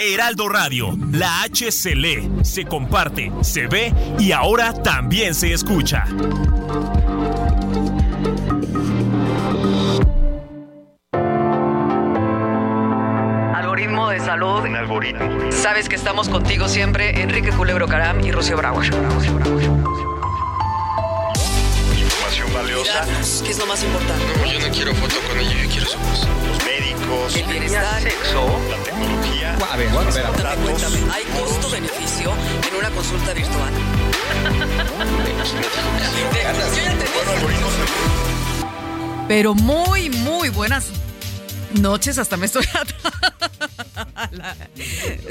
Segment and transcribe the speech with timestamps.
[0.00, 6.04] Heraldo Radio, la H se lee, se comparte, se ve y ahora también se escucha.
[13.54, 14.64] Algoritmo de salud.
[14.64, 15.50] Un algoritmo.
[15.50, 18.82] Sabes que estamos contigo siempre, Enrique Culebro Caram y Rocío Bravo.
[18.82, 19.32] Información
[22.54, 23.06] valiosa.
[23.44, 24.24] ¿Qué es lo más importante?
[24.38, 26.26] No, yo no quiero foto con ella, yo quiero su voz.
[27.06, 27.36] Médicos.
[27.36, 28.02] El bienestar.
[28.02, 28.46] Sexo.
[28.70, 29.54] La tecnología.
[29.54, 30.42] A ver, a ver, a ver.
[30.42, 32.32] También cuéntame, ¿hay costo-beneficio
[32.68, 33.72] en una consulta virtual?
[37.42, 37.66] Bueno.
[39.28, 40.90] Pero muy, muy buenas
[41.80, 42.18] noches.
[42.18, 42.64] Hasta me estoy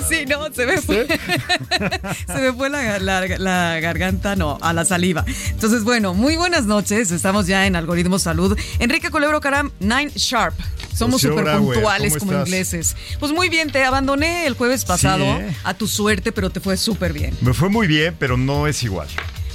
[0.09, 1.07] Sí, no, se me fue.
[2.27, 5.25] se me fue la, la- la garganta, no, a la saliva.
[5.49, 7.11] Entonces, bueno, muy buenas noches.
[7.11, 8.57] Estamos ya en Algoritmo Salud.
[8.79, 10.55] Enrique Culebro Caram, Nine Sharp.
[10.93, 12.47] Somos súper Brauer, puntuales ¿cómo como estás?
[12.47, 12.95] ingleses.
[13.19, 15.53] Pues muy bien, te abandoné el jueves pasado ¿eh?
[15.63, 17.35] a tu suerte, pero te fue súper bien.
[17.41, 19.07] Me fue muy bien, pero no es igual.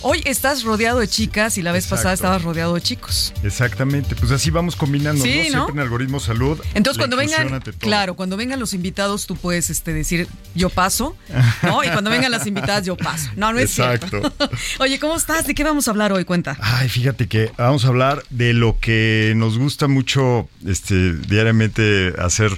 [0.03, 3.35] Hoy estás rodeado de chicas y la vez pasada estabas rodeado de chicos.
[3.43, 4.15] Exactamente.
[4.17, 5.43] Pues así vamos combinando, Sí, ¿no?
[5.43, 5.51] ¿no?
[5.51, 6.59] Siempre en algoritmo salud.
[6.73, 11.17] Entonces cuando vengan, claro, cuando vengan los invitados tú puedes este, decir yo paso,
[11.63, 11.85] ¿no?
[11.85, 13.31] Y cuando vengan las invitadas yo paso.
[13.37, 14.09] No, no es Exacto.
[14.09, 14.51] cierto.
[14.79, 15.47] Oye, ¿cómo estás?
[15.47, 16.25] ¿De qué vamos a hablar hoy?
[16.25, 16.57] Cuenta.
[16.61, 22.57] Ay, fíjate que vamos a hablar de lo que nos gusta mucho este, diariamente hacer,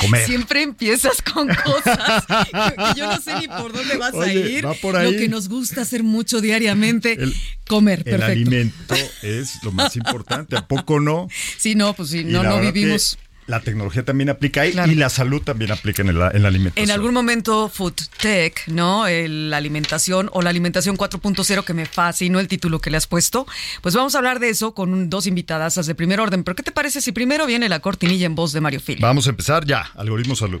[0.00, 0.26] comer.
[0.26, 4.64] Siempre empiezas con cosas que, yo no sé ni por dónde vas a ir.
[4.66, 5.12] va por ahí.
[5.12, 7.34] Lo que nos gusta hacer mucho diariamente, El-
[7.66, 8.24] comer, El perfecto.
[8.32, 11.28] alimento es lo más importante, ¿a poco no?
[11.58, 13.18] Sí, no, pues sí, no, no vivimos.
[13.48, 14.92] La tecnología también aplica ahí Claro.
[14.92, 16.84] y la salud también aplica en, el, en la alimentación.
[16.84, 19.06] En algún momento Food Tech, ¿no?
[19.06, 23.06] El- la alimentación o la alimentación 4.0 que me fascinó el título que le has
[23.06, 23.46] puesto.
[23.80, 26.44] Pues vamos a hablar de eso con dos invitadas de primer orden.
[26.44, 29.00] Pero ¿qué te parece si primero viene la cortinilla en voz de Mario Fili?
[29.00, 30.60] Vamos a empezar ya, algoritmo salud.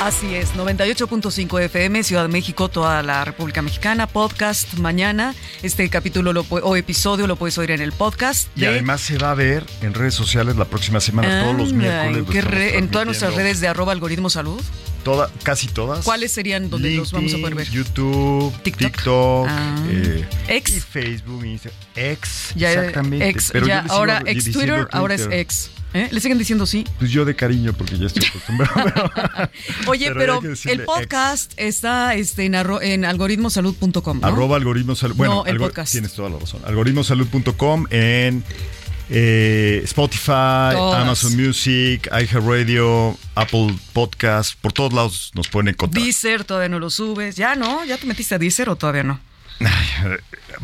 [0.00, 5.34] Así es, 98.5 FM, Ciudad de México, toda la República Mexicana, podcast mañana.
[5.64, 8.48] Este capítulo lo o episodio lo puedes oír en el podcast.
[8.56, 11.72] Y de- además se va a ver en redes sociales la próxima semana, todos los
[11.72, 12.24] miércoles.
[12.32, 14.60] ¿en re- todas nuestras redes de arroba algoritmo salud.
[15.02, 16.04] Toda- casi todas.
[16.04, 17.68] ¿Cuáles serían donde los vamos a poder ver?
[17.70, 18.92] YouTube, TikTok.
[18.92, 19.76] TikTok, Ah.
[19.90, 20.76] eh, Ex.
[20.76, 23.28] y Facebook, Instagram, ex, Ya, exactamente.
[23.28, 25.40] ex, Pero ya, ahora ex diciendo Twitter, ahora es Twitter.
[25.40, 25.70] ex.
[25.94, 26.08] ¿Eh?
[26.10, 26.84] ¿Le siguen diciendo sí?
[26.98, 28.74] Pues yo de cariño, porque ya estoy acostumbrado.
[29.86, 34.20] Oye, Pero el podcast está este, en, arro- en algoritmosalud.com.
[34.20, 34.26] ¿no?
[34.26, 35.16] Arroba algoritmo salud.
[35.16, 35.92] Bueno, No, el podcast.
[35.92, 36.60] tienes toda la razón.
[36.66, 38.44] Algoritmosalud.com en
[39.10, 41.02] eh, Spotify, Todas.
[41.02, 44.60] Amazon Music, iHeartRadio, Apple Podcast.
[44.60, 46.04] Por todos lados nos pueden encontrar.
[46.04, 47.36] Deezer, todavía no lo subes.
[47.36, 47.84] ¿Ya no?
[47.86, 49.20] ¿Ya te metiste a Deezer o todavía no?
[49.60, 50.16] Ay,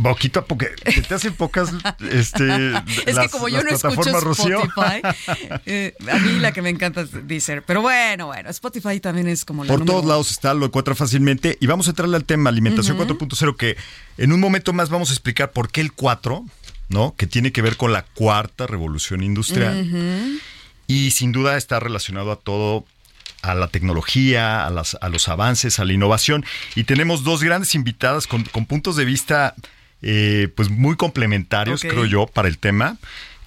[0.02, 0.66] poquito a poco.
[1.08, 1.70] Te hacen pocas.
[2.10, 2.44] Este,
[3.06, 4.10] Es las- que como yo no escucho.
[4.32, 5.02] Spotify,
[5.66, 7.62] eh, a mí la que me encanta es Deezer.
[7.64, 10.10] Pero bueno, bueno, Spotify también es como la Por todos uno.
[10.10, 11.58] lados está, lo encuentra fácilmente.
[11.60, 13.76] Y vamos a entrarle al tema alimentación 4.0, que
[14.18, 16.44] en un momento más vamos a explicar por qué el 4,
[16.88, 17.14] ¿no?
[17.16, 20.38] Que tiene que ver con la cuarta revolución industrial.
[20.86, 22.84] Y sin duda está relacionado a todo
[23.44, 26.44] a la tecnología, a, las, a los avances, a la innovación.
[26.74, 29.54] Y tenemos dos grandes invitadas con, con puntos de vista
[30.02, 32.98] eh, pues muy complementarios, creo yo, para el tema.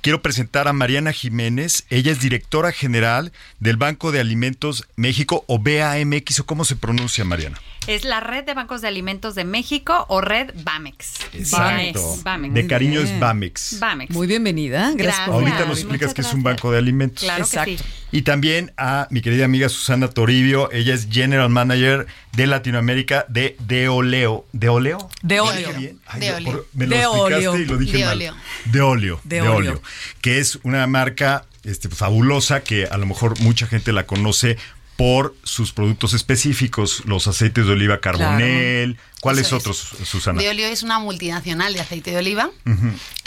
[0.07, 1.85] Quiero presentar a Mariana Jiménez.
[1.89, 7.25] Ella es directora general del Banco de Alimentos México o BAMX o cómo se pronuncia,
[7.25, 7.59] Mariana.
[7.87, 11.15] Es la Red de Bancos de Alimentos de México o Red BAMEX.
[11.33, 12.19] Exacto.
[12.23, 12.53] BAMEX.
[12.53, 13.19] De cariño es.
[13.19, 13.79] BAMEX.
[13.79, 14.13] BAMEX.
[14.13, 14.93] Muy bienvenida.
[14.95, 15.27] Gracias.
[15.27, 17.23] Ahorita nos explicas que es un banco de alimentos.
[17.23, 17.77] Claro que sí.
[18.11, 22.07] Y también a mi querida amiga Susana Toribio, ella es General Manager
[22.37, 24.45] de Latinoamérica de Deoleo.
[24.53, 25.09] ¿Deoleo?
[25.23, 25.67] De ¿Lo óleo.
[25.69, 25.99] dije bien?
[26.05, 26.51] Ay, De yo óleo.
[26.51, 28.15] por- me lo De explicaste y lo dije De mal.
[28.15, 28.35] óleo.
[28.65, 29.21] De óleo.
[29.23, 29.55] De De, óleo.
[29.55, 29.81] óleo.
[30.21, 34.57] Que es una marca este, fabulosa que a lo mejor mucha gente la conoce
[34.97, 38.97] por sus productos específicos, los aceites de oliva carbonel.
[39.21, 39.61] ¿Cuáles Eso es.
[39.61, 40.41] otros, Susana?
[40.41, 42.49] De Olio es una multinacional de aceite de oliva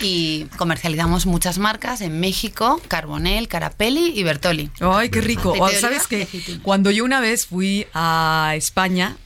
[0.01, 4.71] y comercializamos muchas marcas en México, Carbonel, Carapelli y Bertoli.
[4.81, 5.51] Ay, qué rico.
[5.51, 6.27] Aceite O, de ¿Sabes qué?
[6.63, 9.17] Cuando yo una vez fui a España,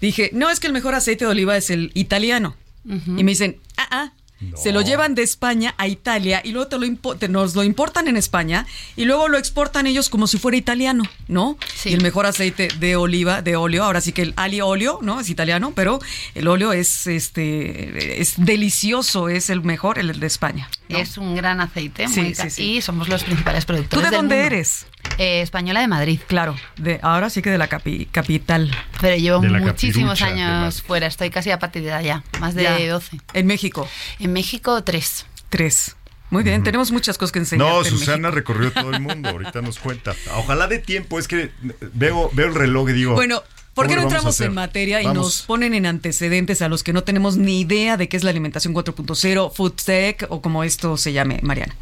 [0.00, 2.56] dije, no, es que el mejor aceite de oliva es el italiano.
[2.84, 4.12] Y me dicen, ah, ah.
[4.54, 8.06] Se lo llevan de España a Italia y luego te lo te- nos lo importan
[8.06, 11.56] en España y luego lo exportan ellos como si fuera italiano, ¿no?
[11.74, 11.88] Sí.
[11.90, 15.20] Y el mejor aceite de oliva, de óleo, ahora sí que el ali óleo, ¿no?
[15.20, 16.00] Es italiano, pero
[16.34, 20.68] el óleo es este es delicioso, es el mejor, el de España.
[20.88, 20.98] ¿no?
[20.98, 24.04] Es un gran aceite Sí, muy sí, y somos los principales ¿Tú productores.
[24.04, 24.46] de del dónde mundo.
[24.54, 24.86] eres?
[25.18, 26.20] Eh, española de Madrid.
[26.26, 28.70] Claro, de ahora sí que de la capi- capital.
[29.00, 32.78] Pero llevo muchísimos años fuera, estoy casi a partir de ya, más de Ya.
[32.92, 33.18] 12.
[33.32, 33.88] En México,
[34.18, 35.26] En México, tres.
[35.48, 35.96] tres.
[36.28, 37.68] Muy bien, tenemos muchas cosas que enseñar.
[37.68, 40.14] No, Susana recorrió todo el mundo, ahorita nos cuenta.
[40.36, 41.50] Ojalá de tiempo, es que
[41.94, 43.14] veo, veo el reloj y digo...
[43.14, 43.42] Bueno,
[43.74, 45.22] ¿por qué ¿cómo no entramos en materia y Vamos.
[45.24, 48.30] nos ponen en antecedentes a los que no tenemos ni idea de qué es la
[48.30, 51.76] alimentación 4.0, food tech o como esto se llame, Mariana?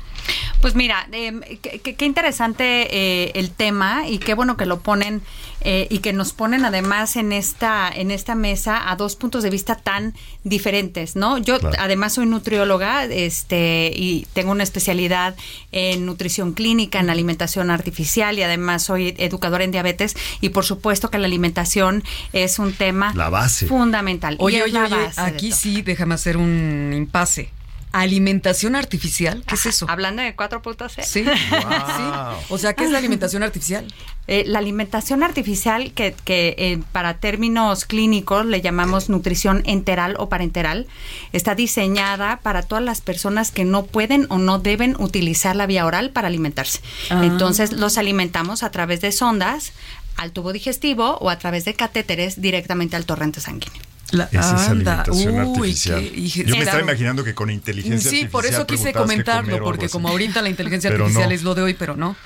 [0.61, 5.21] Pues mira, eh, qué, interesante eh, el tema y qué bueno que lo ponen
[5.61, 9.51] eh, y que nos ponen además en esta en esta mesa a dos puntos de
[9.51, 11.39] vista tan diferentes, ¿no?
[11.39, 11.77] Yo Claro.
[11.79, 15.37] además soy nutrióloga, este y tengo una especialidad
[15.73, 21.11] en nutrición clínica, en alimentación artificial y además soy educadora en diabetes y por supuesto
[21.11, 23.67] que la alimentación es un tema La base.
[23.67, 24.37] fundamental.
[24.39, 27.51] Oye, oye, la oye, aquí sí, déjame hacer un impasse.
[27.95, 29.45] ¿Alimentación artificial?
[29.47, 29.87] ¿Qué es eso?
[29.89, 30.91] Hablando de 4.0.
[31.05, 31.23] Sí.
[31.23, 31.31] Wow.
[31.31, 32.45] sí.
[32.49, 33.87] O sea, ¿qué es la alimentación artificial?
[34.27, 40.29] Eh, la alimentación artificial, que, que eh, para términos clínicos le llamamos nutrición enteral o
[40.29, 40.89] parenteral,
[41.33, 45.87] está diseñada para todas las personas que no pueden o no deben utilizar la vía
[45.87, 46.81] oral para alimentarse.
[47.11, 47.23] Ah.
[47.25, 49.73] Entonces los alimentamos a través de sondas
[50.17, 53.94] al tubo digestivo o a través de catéteres directamente al torrente sanguíneo.
[54.15, 56.01] La, Esa es anda, alimentación uy, artificial.
[56.03, 59.89] qué- Yo me estaba imaginando que con inteligencia Sí, artificial por eso quise comentarlo, porque
[59.89, 61.35] como ahorita la inteligencia artificial no.
[61.35, 62.17] es lo de hoy, pero no.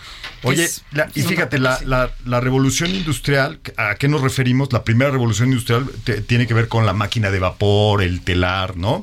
[0.43, 4.73] Oye, Es- la- y fíjate, la, la- la revolución industrial, ¿a qué nos referimos?
[4.73, 8.77] La primera revolución industrial te- tiene que ver con la máquina de vapor, el telar,
[8.77, 9.03] ¿no?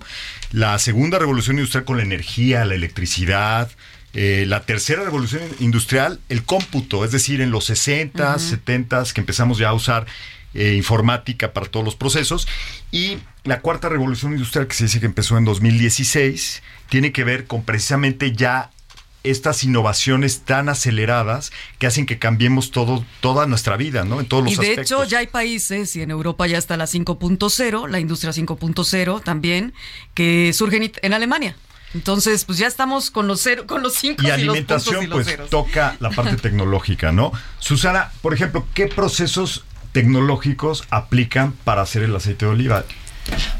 [0.51, 3.69] La segunda revolución industrial con la energía, la electricidad.
[4.17, 9.57] Eh, la tercera revolución industrial, el cómputo, es decir, en los 60, 70 que empezamos
[9.57, 10.05] ya a usar
[10.55, 12.47] eh, informática para todos los procesos.
[12.91, 17.45] Y la cuarta revolución industrial, que se dice que empezó en 2016, tiene que ver
[17.45, 18.71] con precisamente ya
[19.23, 24.19] estas innovaciones tan aceleradas que hacen que cambiemos todo, toda nuestra vida, ¿no?
[24.19, 24.85] En todos los Y de aspectos.
[24.85, 29.73] hecho ya hay países, y en Europa ya está la 5.0, la industria 5.0 también,
[30.13, 31.57] que surgen en Alemania.
[31.95, 35.03] Entonces, pues ya estamos con los cero, con los cinco y y, los puntos alimentación,
[35.03, 35.49] y los pues ceros.
[35.49, 37.31] toca la parte tecnológica, ¿no?
[37.59, 39.63] Susana, por ejemplo, ¿qué procesos
[39.95, 42.83] tecnológicos aplican para hacer el aceite de oliva?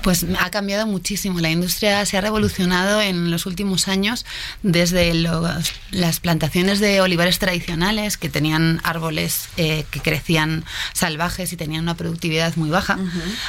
[0.02, 1.40] Pues ha cambiado muchísimo.
[1.40, 4.26] La industria se ha revolucionado en los últimos años
[4.62, 10.64] desde los- las plantaciones de olivares tradicionales que tenían árboles eh, que crecían
[10.94, 13.00] salvajes y tenían una productividad muy baja,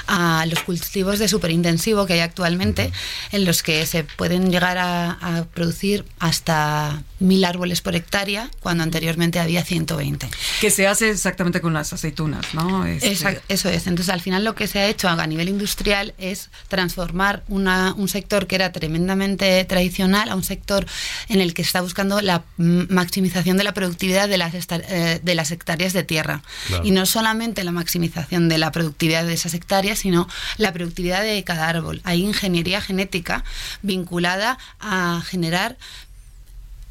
[0.07, 2.91] a los cultivos de superintensivo que hay actualmente,
[3.33, 8.83] en los que se pueden llegar a, a producir hasta mil árboles por hectárea, cuando
[8.83, 10.29] anteriormente había 120.
[10.61, 12.87] Que se hace exactamente con las aceitunas, ¿no?
[12.87, 13.87] Este, Exacto, eso es.
[13.87, 18.09] Entonces, al final lo que se ha hecho a nivel industrial es transformar una- un
[18.09, 20.87] sector que era tremendamente tradicional a un sector
[21.29, 25.51] en el que está buscando la maximización de la productividad de las, eh, de las
[25.51, 26.43] hectáreas de tierra.
[26.69, 26.85] Claro.
[26.85, 31.43] Y no solamente la maximización de la productividad de esas hectáreas, sino la productividad de
[31.45, 32.01] cada árbol.
[32.05, 33.45] Hay ingeniería genética
[33.83, 35.77] vinculada a generar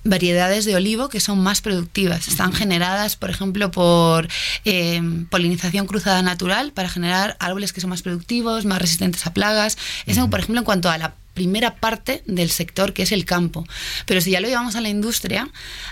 [0.05, 2.27] variedades de olivo que son más productivas.
[2.29, 4.29] Están generadas, por ejemplo, por
[4.63, 9.77] eh, polinización cruzada natural para generar árboles que son más productivos, más resistentes a plagas.
[10.05, 13.63] Eso, por ejemplo, en cuanto a la primera parte del sector que es el campo.
[14.07, 15.47] Pero si ya lo llevamos a la industria,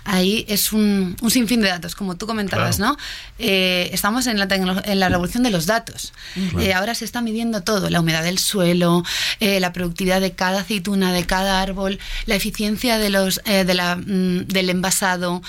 [0.06, 2.94] ahí es un, un sinfín de datos, como tú comentabas, Claro.
[2.94, 2.98] ¿no?
[3.38, 4.48] Eh, estamos en la,
[4.86, 6.14] en la revolución de los datos.
[6.60, 9.04] Eh, ahora se está midiendo todo, la humedad del suelo,
[9.40, 13.98] eh, la productividad de cada aceituna, de cada árbol, la eficiencia de los, de la,
[13.98, 15.42] mm, del envasado.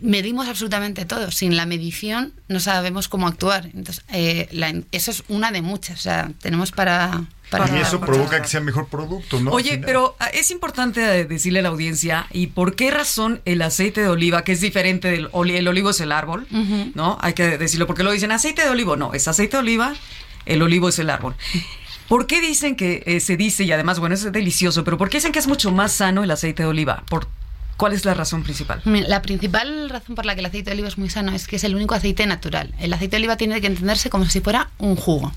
[0.00, 1.32] Medimos absolutamente todo.
[1.32, 3.66] Sin la medición no sabemos cómo actuar.
[3.74, 5.98] Entonces, eh, la- eso es una de muchas.
[5.98, 7.24] O sea, tenemos para...
[7.50, 9.50] para y eso para- provoca que sea mejor producto, ¿no?
[9.52, 13.62] Oye, pero ah, es importante eh, decirle a la audiencia y por qué razón el
[13.62, 16.46] aceite de oliva, que es diferente del oli- el olivo es el árbol,
[16.94, 17.18] ¿no?
[17.20, 19.94] Hay que decirlo porque lo dicen aceite de olivo, no, es aceite de oliva,
[20.46, 21.34] el olivo es el árbol.
[22.08, 25.18] ¿Por qué dicen que eh, se dice y además bueno es delicioso, pero por qué
[25.18, 27.02] dicen que es mucho más sano el aceite de oliva?
[27.08, 27.28] Por
[27.76, 28.82] ¿Cuál es la razón principal?
[28.84, 31.54] La principal razón por la que el aceite de oliva es muy sano es que
[31.56, 32.74] es el único aceite natural.
[32.80, 35.32] El aceite de oliva tiene que entenderse como si fuera un jugo.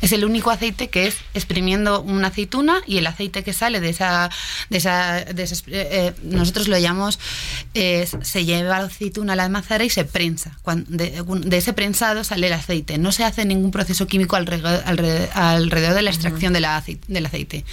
[0.00, 3.90] Es el único aceite que es exprimiendo una aceituna y el aceite que sale de
[3.90, 4.30] esa,
[4.70, 7.18] de esa, de esa- eh, eh, nosotros lo llamamos,
[7.74, 10.56] eh, se lleva la aceituna a la almazara y se prensa.
[10.62, 12.98] Cuan- de, de ese prensado sale el aceite.
[12.98, 17.00] No se hace ningún proceso químico alrededor, alrededor- alrededor de la extracción de la acei-
[17.08, 17.64] del aceite.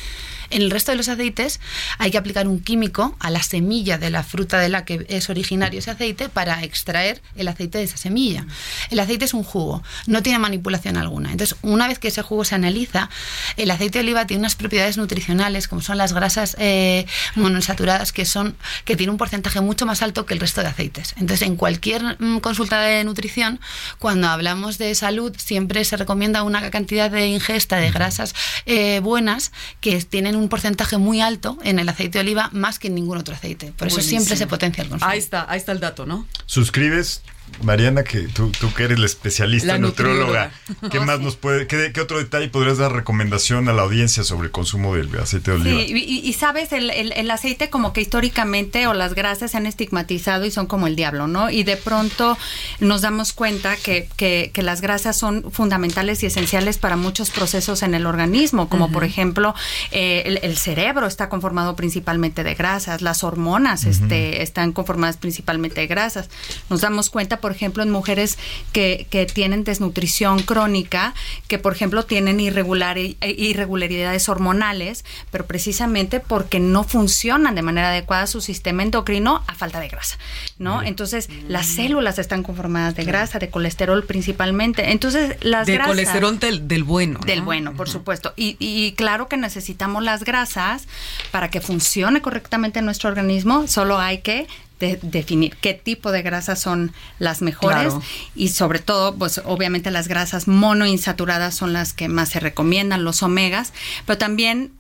[0.52, 1.60] En el resto de los aceites
[1.98, 5.30] hay que aplicar un químico a la semilla de la fruta de la que es
[5.30, 8.46] originario ese aceite para extraer el aceite de esa semilla.
[8.90, 11.32] El aceite es un jugo, no tiene manipulación alguna.
[11.32, 13.10] Entonces, una vez que ese jugo se analiza,
[13.58, 17.06] el aceite de oliva tiene unas propiedades nutricionales, como son las grasas eh,
[17.36, 18.56] monoinsaturadas, que son
[18.86, 21.14] que tiene un porcentaje mucho más alto que el resto de aceites.
[21.18, 23.60] Entonces, en cualquier mm, consulta de nutrición,
[24.00, 28.34] cuando hablamos de salud, siempre se recomienda una cantidad de ingesta de grasas
[28.66, 32.88] eh, buenas que tienen un porcentaje muy alto en el aceite de oliva más que
[32.88, 33.72] en ningún otro aceite.
[33.78, 34.20] Por eso Buenísimo.
[34.22, 35.10] siempre se potencia el consumo.
[35.10, 36.28] Ahí está, ahí está el dato, ¿no?
[36.46, 37.22] Suscribes,
[37.64, 40.52] Mariana, que tú, tú que eres la especialista La nutrióloga.
[40.92, 44.46] ¿Qué más nos puede, qué, qué otro detalle podrías dar recomendación a la audiencia sobre
[44.48, 45.80] el consumo del aceite de oliva?
[45.82, 49.58] Sí, y, y sabes, el, el- el aceite como que históricamente o las grasas se
[49.58, 51.50] han estigmatizado y son como el diablo, ¿no?
[51.50, 52.38] Y de pronto
[52.80, 57.84] nos damos cuenta que, que- que las grasas son fundamentales y esenciales para muchos procesos
[57.84, 59.54] en el organismo, como por ejemplo
[59.92, 65.82] eh, el, el cerebro está conformado principalmente de grasas, las hormonas este, están conformadas principalmente
[65.82, 66.30] de grasas.
[66.70, 68.38] Nos damos cuenta, por ejemplo, en mujeres
[68.72, 71.14] que, que tienen desnutrición crónica,
[71.48, 78.28] que por ejemplo tienen eh, irregularidades hormonales, pero precisamente porque no funcionan de manera adecuada
[78.28, 80.18] su sistema endocrino a falta de grasa,
[80.58, 80.84] ¿no?
[80.84, 84.92] Entonces, las células están conformadas de grasa, de colesterol principalmente.
[84.92, 87.20] Entonces, las de grasas colesterol del, del bueno.
[87.20, 87.26] ¿no?
[87.26, 88.34] del bueno, por supuesto.
[88.36, 90.88] Y, y claro que necesitamos las grasas
[91.32, 93.68] para que funcione correctamente nuestro organismo.
[93.68, 94.48] Solo hay que
[94.82, 98.02] de- definir qué tipo de grasas son las mejores Claro.
[98.36, 103.24] y sobre todo, pues obviamente las grasas monoinsaturadas son las que más se recomiendan, los
[103.24, 103.72] omegas,
[104.06, 104.72] pero también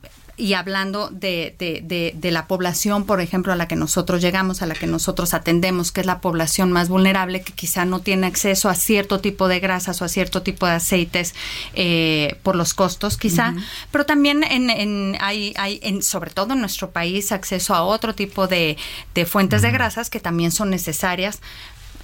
[0.41, 4.61] y hablando de, de, de, de la población, por ejemplo, a la que nosotros llegamos,
[4.61, 8.25] a la que nosotros atendemos, que es la población más vulnerable, que quizá no tiene
[8.27, 11.35] acceso a cierto tipo de grasas o a cierto tipo de aceites
[11.75, 13.53] eh, por los costos, quizá,
[13.91, 18.15] pero también en, en- hay, hay en, sobre todo en nuestro país, acceso a otro
[18.15, 18.77] tipo de,
[19.13, 21.39] de fuentes de grasas que también son necesarias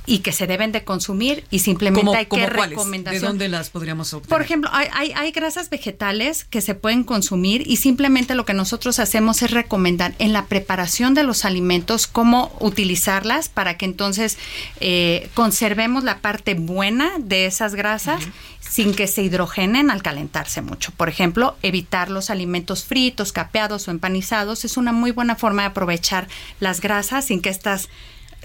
[0.07, 2.69] y que se deben de consumir y simplemente ¿Cómo, hay cómo que cuáles?
[2.69, 3.23] ¿De recomendación.
[3.23, 4.29] dónde las podríamos obtener?
[4.29, 8.53] Por ejemplo, hay, hay, hay grasas vegetales que se pueden consumir y simplemente lo que
[8.53, 14.37] nosotros hacemos es recomendar en la preparación de los alimentos cómo utilizarlas para que entonces
[14.79, 18.23] eh, conservemos la parte buena de esas grasas
[18.61, 20.91] sin que se hidrogenen al calentarse mucho.
[20.95, 25.69] Por ejemplo, evitar los alimentos fritos, capeados o empanizados es una muy buena forma de
[25.69, 26.27] aprovechar
[26.59, 27.89] las grasas sin que estas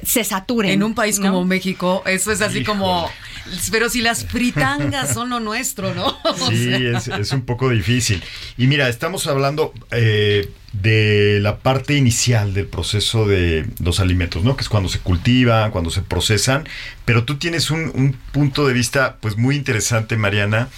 [0.02, 0.70] se saturen.
[0.72, 1.26] En un país ¿no?
[1.32, 2.78] como México, eso es así Híjole.
[2.78, 3.10] como.
[3.72, 6.16] Pero si las fritangas son lo nuestro, ¿no?
[6.24, 8.22] O Sí, sea, es, es un poco difícil.
[8.56, 14.56] Y mira, estamos hablando eh, de la parte inicial del proceso de los alimentos, ¿no?
[14.56, 16.68] Que es cuando se cultivan, cuando se procesan.
[17.04, 20.68] Pero tú tienes un, un punto de vista, pues muy interesante, Mariana,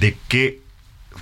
[0.00, 0.60] de qué,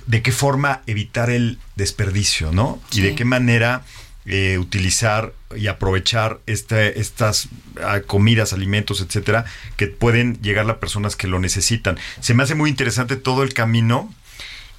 [0.05, 2.79] de qué forma evitar el desperdicio, ¿no?
[2.91, 3.83] Y de qué manera
[4.25, 7.49] eh, utilizar y aprovechar este, estas
[7.83, 9.45] ah, comidas, alimentos, etcétera,
[9.77, 11.97] que pueden llegar a personas que lo necesitan.
[12.19, 14.13] Se me hace muy interesante todo el camino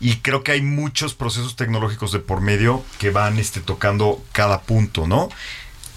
[0.01, 4.63] y creo que hay muchos procesos tecnológicos de por medio que van este, tocando cada
[4.63, 5.29] punto, ¿no?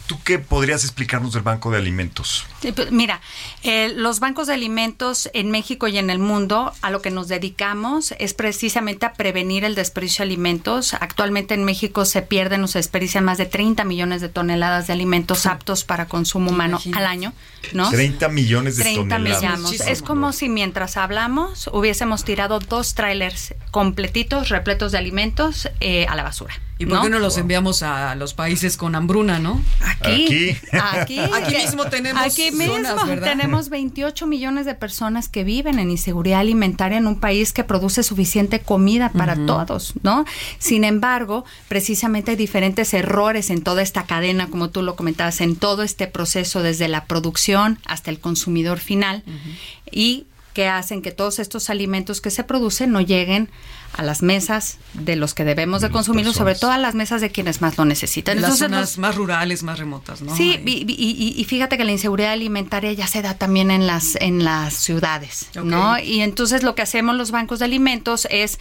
[0.07, 2.45] ¿Tú qué podrías explicarnos del Banco de Alimentos?
[2.75, 3.21] Pues, Mira,
[3.63, 7.27] eh, los bancos de alimentos en México y en el mundo a lo que nos
[7.27, 10.93] dedicamos es precisamente a prevenir el desperdicio de alimentos.
[10.93, 14.93] Actualmente en México se pierden o se desperdician más de 30 millones de toneladas de
[14.93, 17.03] alimentos aptos para consumo humano Imagínate.
[17.03, 17.33] al año,
[17.73, 17.89] ¿no?
[17.89, 19.81] 30 millones de 30 toneladas.
[19.87, 26.15] Es como si mientras hablamos hubiésemos tirado dos trailers completitos, repletos de alimentos, eh, a
[26.15, 26.53] la basura.
[26.77, 29.61] ¿Y por qué no los enviamos a los países con hambruna, no?
[29.79, 31.19] Aquí, Aquí.
[31.19, 36.41] aquí, Aquí mismo tenemos aquí mismo tenemos 28 millones de personas que viven en inseguridad
[36.41, 40.25] alimentaria en un país que produce suficiente comida para todos, ¿no?
[40.59, 45.55] Sin embargo, precisamente hay diferentes errores en toda esta cadena, como tú lo comentabas, en
[45.55, 49.23] todo este proceso desde la producción hasta el consumidor final
[49.91, 53.49] y que hacen que todos estos alimentos que se producen no lleguen
[53.97, 57.29] a las mesas de los que debemos de consumirlos, sobre todo a las mesas de
[57.31, 58.35] quienes más lo necesitan.
[58.37, 60.35] En las Entonces, zonas los- más rurales, más remotas, ¿no?
[60.35, 60.85] Sí, y,
[61.39, 65.47] y- fíjate que la inseguridad alimentaria ya se da también en las en las ciudades.
[65.63, 65.97] ¿no?
[65.99, 68.59] Y entonces lo que hacemos los bancos de alimentos es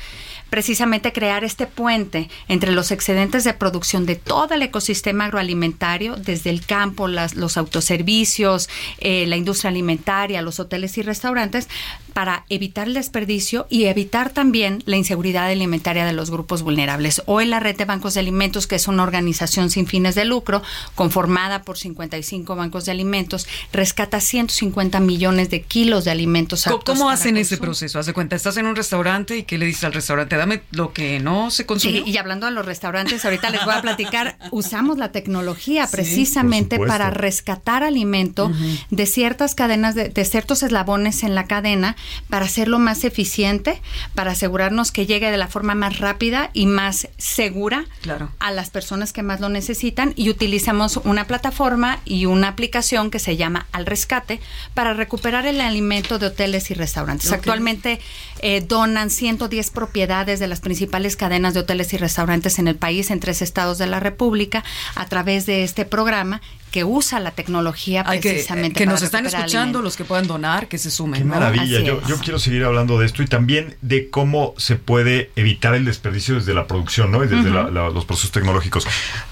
[0.55, 6.51] precisamente crear este puente entre los excedentes de producción de todo el ecosistema agroalimentario, desde
[6.51, 8.69] el campo, las, los autoservicios,
[8.99, 11.67] eh, la industria alimentaria, los hoteles y restaurantes,
[12.13, 17.23] para evitar el desperdicio y evitar también la inseguridad alimentaria de los grupos vulnerables.
[17.27, 20.63] Hoy la Red de Bancos de Alimentos, que es una organización sin fines de lucro,
[20.95, 26.63] conformada por 55 bancos de alimentos, rescata 150 millones de kilos de alimentos.
[26.63, 27.99] ¿Cómo, cómo hacen ese proceso?
[27.99, 30.37] Haz de cuenta, estás en un restaurante y ¿qué le dices al restaurante?
[30.45, 32.05] Dame lo que no se consumió.
[32.05, 35.97] Sí, y hablando de los restaurantes, ahorita les voy a platicar, usamos la tecnología Sí,
[35.97, 38.53] precisamente para rescatar alimento
[38.91, 41.97] de ciertas cadenas, de, de ciertos eslabones en la cadena,
[42.29, 43.81] para hacerlo más eficiente,
[44.15, 48.31] para asegurarnos que llegue de la forma más rápida y más segura Claro.
[48.39, 53.19] a las personas que más lo necesitan y utilizamos una plataforma y una aplicación que
[53.19, 54.41] se llama Al Rescate
[54.75, 57.33] para recuperar el alimento de hoteles y restaurantes.
[57.33, 57.99] Actualmente
[58.47, 63.11] eh, donan 110 propiedades de las principales cadenas de hoteles y restaurantes en el país,
[63.11, 64.63] en tres estados de la República,
[64.97, 69.03] a través de este programa que usa la tecnología Hay que, precisamente que para nos
[69.03, 71.21] están escuchando, los que puedan donar, que se sumen.
[71.21, 71.35] Qué ¿no?
[71.37, 71.81] maravilla.
[71.81, 75.85] Yo, yo quiero seguir hablando de esto y también de cómo se puede evitar el
[75.87, 77.25] desperdicio desde la producción, ¿no?
[77.25, 78.87] Y desde la- la- los procesos tecnológicos.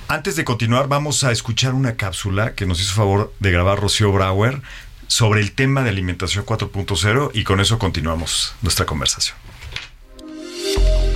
[0.08, 4.10] Antes de continuar, vamos a escuchar una cápsula que nos hizo favor de grabar Rocío
[4.12, 4.62] Brauer
[5.12, 9.36] sobre el tema de alimentación 4.0 y con eso continuamos nuestra conversación.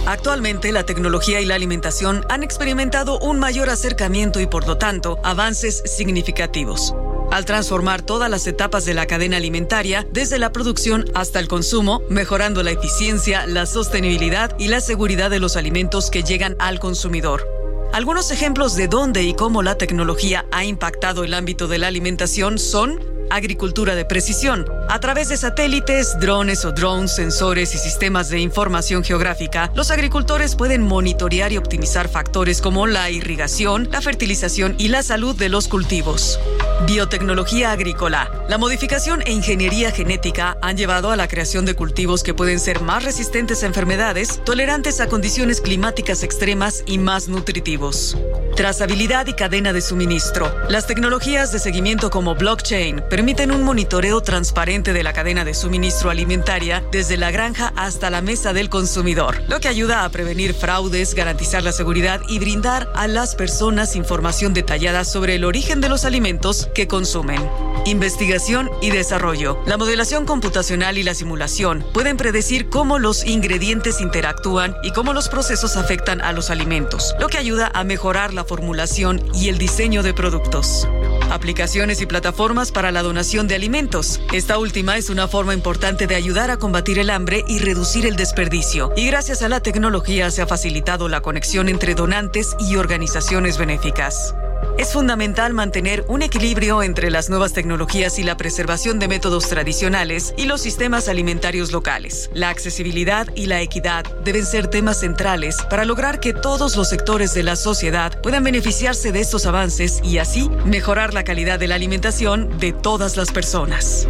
[0.04, 5.18] Actualmente la tecnología y la alimentación han experimentado un mayor acercamiento y por lo tanto
[5.24, 6.94] avances significativos.
[7.32, 12.02] Al transformar todas las etapas de la cadena alimentaria, desde la producción hasta el consumo,
[12.10, 17.48] mejorando la eficiencia, la sostenibilidad y la seguridad de los alimentos que llegan al consumidor.
[17.94, 22.58] Algunos ejemplos de dónde y cómo la tecnología ha impactado el ámbito de la alimentación
[22.58, 24.66] son agricultura de precisión.
[24.88, 30.54] A través de satélites, drones o drones, sensores y sistemas de información geográfica, los agricultores
[30.54, 35.68] pueden monitorear y optimizar factores como la irrigación, la fertilización y la salud de los
[35.68, 36.38] cultivos.
[36.86, 38.30] Biotecnología agrícola.
[38.48, 42.80] La modificación e ingeniería genética han llevado a la creación de cultivos que pueden ser
[42.80, 48.16] más resistentes a enfermedades, tolerantes a condiciones climáticas extremas y más nutritivos.
[48.56, 50.54] Trazabilidad y cadena de suministro.
[50.68, 56.10] Las tecnologías de seguimiento como blockchain permiten un monitoreo transparente de la cadena de suministro
[56.10, 61.14] alimentaria desde la granja hasta la mesa del consumidor, lo que ayuda a prevenir fraudes,
[61.14, 66.04] garantizar la seguridad y brindar a las personas información detallada sobre el origen de los
[66.04, 67.40] alimentos que consumen.
[67.86, 69.62] Investigación y desarrollo.
[69.64, 75.30] La modelación computacional y la simulación pueden predecir cómo los ingredientes interactúan y cómo los
[75.30, 80.02] procesos afectan a los alimentos, lo que ayuda a mejorar la formulación y el diseño
[80.02, 80.86] de productos.
[81.30, 84.20] Aplicaciones y plataformas para la donación de alimentos.
[84.32, 88.16] Esta última es una forma importante de ayudar a combatir el hambre y reducir el
[88.16, 88.92] desperdicio.
[88.96, 94.34] Y gracias a la tecnología se ha facilitado la conexión entre donantes y organizaciones benéficas.
[94.78, 100.34] Es fundamental mantener un equilibrio entre las nuevas tecnologías y la preservación de métodos tradicionales
[100.36, 102.30] y los sistemas alimentarios locales.
[102.34, 107.32] La accesibilidad y la equidad deben ser temas centrales para lograr que todos los sectores
[107.32, 111.74] de la sociedad puedan beneficiarse de estos avances y así mejorar la calidad de la
[111.76, 114.06] alimentación de todas las personas.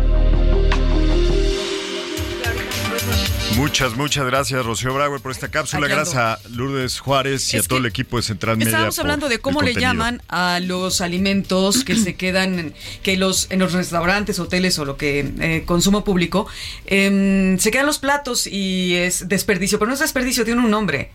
[3.55, 5.87] Muchas, muchas gracias, Rocío Brauer, por esta cápsula.
[5.89, 8.69] Gracias a Lourdes Juárez y Es a todo el equipo de Central Media.
[8.71, 13.51] Estábamos hablando de cómo le llaman a los alimentos que se quedan, en- que los
[13.51, 16.47] en los restaurantes, hoteles o lo que eh, consumo público,
[16.85, 21.11] em, se quedan los platos y es desperdicio, pero no es desperdicio, tiene un nombre.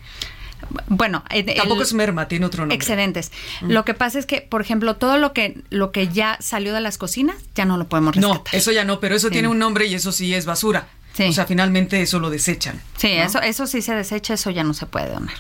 [0.87, 2.75] Bueno, en Tampoco es merma, tiene otro nombre.
[2.75, 3.31] Excedentes.
[3.61, 6.81] Lo que pasa es que, por ejemplo, todo lo que lo que ya salió de
[6.81, 8.55] las cocinas ya no lo podemos No, rescatar.
[8.55, 9.33] eso ya no, pero eso Sí.
[9.33, 10.87] tiene un nombre y eso sí es basura.
[11.13, 11.24] Sí.
[11.24, 12.82] O sea, finalmente eso lo desechan.
[12.97, 13.24] Sí, ¿no?
[13.24, 15.36] eso, eso sí se desecha, eso ya no se puede donar.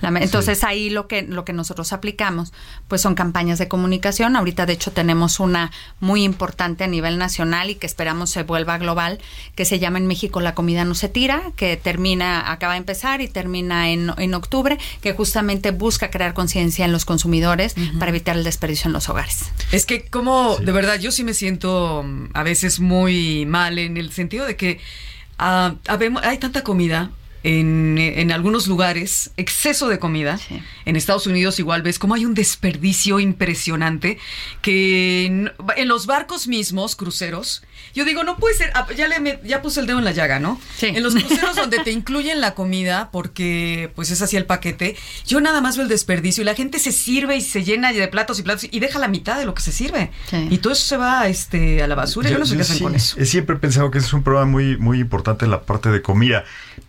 [0.00, 2.52] La- Entonces ahí lo que, lo que nosotros aplicamos,
[2.86, 4.36] pues son campañas de comunicación.
[4.36, 8.78] Ahorita de hecho tenemos una muy importante a nivel nacional y que esperamos se vuelva
[8.78, 9.18] global,
[9.56, 13.20] que se llama en México La comida no se tira, que termina, acaba de empezar
[13.20, 18.36] y termina en, en octubre, que justamente busca crear conciencia en los consumidores para evitar
[18.36, 19.46] el desperdicio en los hogares.
[19.72, 23.96] Es que como, de verdad, yo sí me siento mm, a veces muy mal en
[23.96, 24.80] el sentido de que
[25.38, 27.10] ah, habemos- hay tanta comida.
[27.42, 30.38] En, en algunos lugares, exceso de comida.
[30.38, 30.60] Sí.
[30.84, 34.18] En Estados Unidos igual ves cómo hay un desperdicio impresionante
[34.62, 37.62] que en, en los barcos mismos, cruceros,
[37.94, 40.38] yo digo, no puede ser, ah, ya, le ya puse el dedo en la llaga,
[40.38, 40.60] ¿no?
[40.76, 40.86] Sí.
[40.86, 44.96] En los cruceros donde te incluyen la comida, porque pues es así el paquete,
[45.26, 48.08] yo nada más veo el desperdicio y la gente se sirve y se llena de
[48.08, 50.10] platos y platos y deja la mitad de lo que se sirve.
[50.28, 50.48] Sí.
[50.50, 52.28] Y todo eso se va este, a la basura.
[52.28, 53.16] Yo, no sé qué hacen sí, con eso.
[53.18, 55.90] he siempre he pensado que ese es un programa muy, muy importante en la parte
[55.90, 56.44] de comida.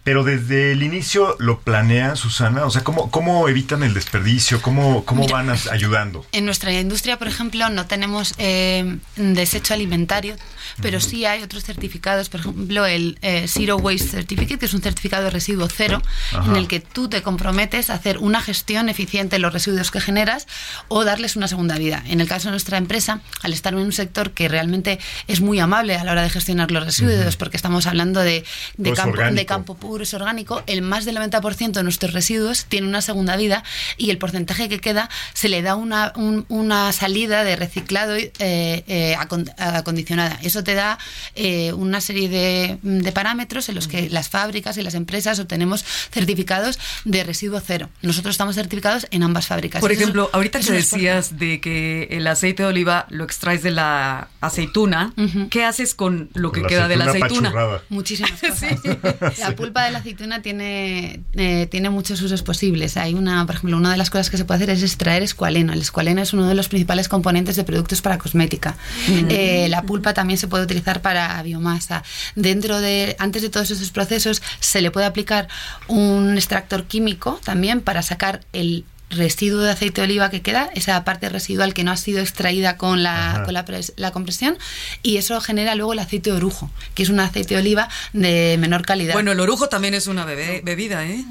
[0.08, 2.64] Pero desde el inicio lo planean, Susana.
[2.64, 4.62] O sea, ¿cómo, cómo evitan el desperdicio?
[4.62, 6.26] ¿Cómo, cómo Mira, van ayudando?
[6.32, 10.38] En nuestra industria, por ejemplo, no tenemos eh, desecho alimentario,
[10.82, 14.82] pero sí hay otros certificados, por ejemplo, el eh, Zero Waste Certificate, que es un
[14.82, 16.02] certificado de residuo cero,
[16.34, 16.50] Ajá.
[16.50, 20.00] en el que tú te comprometes a hacer una gestión eficiente de los residuos que
[20.02, 20.48] generas
[20.88, 22.04] o darles una segunda vida.
[22.08, 25.60] En el caso de nuestra empresa, al estar en un sector que realmente es muy
[25.60, 28.44] amable a la hora de gestionar los residuos, porque estamos hablando de,
[28.78, 32.14] de Todo es campo, de campo puro, es orgánico, el más del 90% de nuestros
[32.14, 33.64] residuos tiene una segunda vida
[33.98, 38.32] y el porcentaje que queda se le da una, un- una salida de reciclado eh,
[38.40, 40.40] eh, acon- acondicionada.
[40.44, 41.00] Eso te da
[41.34, 45.86] eh, una serie de, de parámetros en los que las fábricas y las empresas obtenemos
[46.12, 47.90] certificados de residuo cero.
[48.02, 49.80] Nosotros estamos certificados en ambas fábricas.
[49.80, 54.28] Por ejemplo, ahorita que decías de que el aceite de oliva lo extraes de la
[54.42, 55.14] aceituna,
[55.50, 57.54] ¿qué haces con lo que Con la queda de la aceituna.
[57.88, 58.78] Muchísimas cosas.
[59.40, 62.98] La pulpa de la aceituna tiene, eh, tiene muchos usos posibles.
[62.98, 65.74] Hay una, por ejemplo, una de las cosas que se puede hacer es extraer escualeno.
[65.74, 68.76] El escualeno es uno de los principales componentes de productos para cosmética.
[69.08, 69.28] Mm.
[69.30, 72.04] Eh, la pulpa también se puede utilizar para biomasa.
[72.36, 75.48] Dentro de, antes de todos esos procesos, se le puede aplicar
[75.88, 81.02] un extractor químico también para sacar el residuo de aceite de oliva que queda, esa
[81.06, 84.58] parte residual que no ha sido extraída con la, con la, pres- la compresión,
[85.02, 88.58] y eso genera luego el aceite de orujo, que es un aceite de oliva de
[88.60, 89.14] menor calidad.
[89.14, 91.24] Bueno, el orujo también es una bebé- bebida, ¿eh?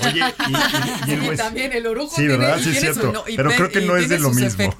[0.00, 2.76] Oye, y, y- y el Sí, hues- también el orujo Sí, tiene- Sí, es tiene
[2.76, 3.12] su cierto.
[3.12, 4.74] no- Pero ve- creo que no es de lo mismo.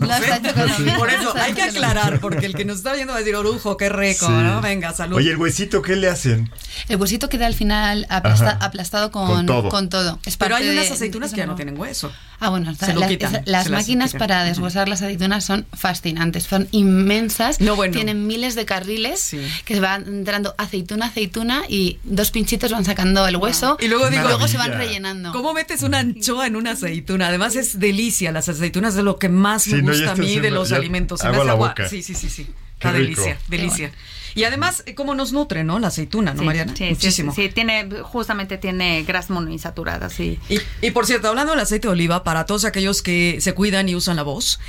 [0.99, 3.77] Por eso hay que aclarar, porque el que nos está viendo va a decir orujo,
[3.77, 4.33] qué rico, Sí.
[4.33, 4.61] ¿no?
[4.61, 5.17] Venga, salud.
[5.17, 6.51] Oye, el huesito, ¿qué le hacen?
[6.89, 9.69] El huesito queda al final aplasta- aplastado con, Con todo.
[9.69, 10.19] con todo.
[10.25, 12.13] Es Pero hay unas de- aceitunas que ya no tienen hueso.
[12.39, 16.45] Ah, bueno, Se lo las, quitan, las se máquinas para deshuesar las aceitunas son fascinantes,
[16.45, 17.95] son inmensas, No, bueno.
[17.95, 23.37] tienen miles de carriles que van entrando aceituna, aceituna y dos pinchitos van sacando el
[23.37, 25.33] hueso Y luego digo, luego se van rellenando.
[25.33, 27.29] ¿Cómo metes una anchoa en una aceituna?
[27.29, 30.39] Además es delicia, las aceitunas de lo que más Sí, me no, gusta a mí
[30.41, 31.21] de los ya alimentos.
[31.21, 31.69] Se me agua hace la agua.
[31.69, 31.89] boca.
[31.89, 32.47] Sí, sí, sí, sí.
[32.79, 32.99] Qué rico.
[33.23, 33.93] delicia, delicia.
[34.35, 35.79] Y además, ¿cómo nos nutre, no?
[35.79, 36.75] La aceituna, ¿no, Sí, Mariana?
[36.77, 37.35] sí, Muchísimo.
[37.35, 40.39] Sí, sí, tiene, justamente tiene grasas monoinsaturadas, sí.
[40.51, 43.89] Y, y por cierto, hablando del aceite de oliva, para todos aquellos que se cuidan
[43.89, 44.61] y usan la voz,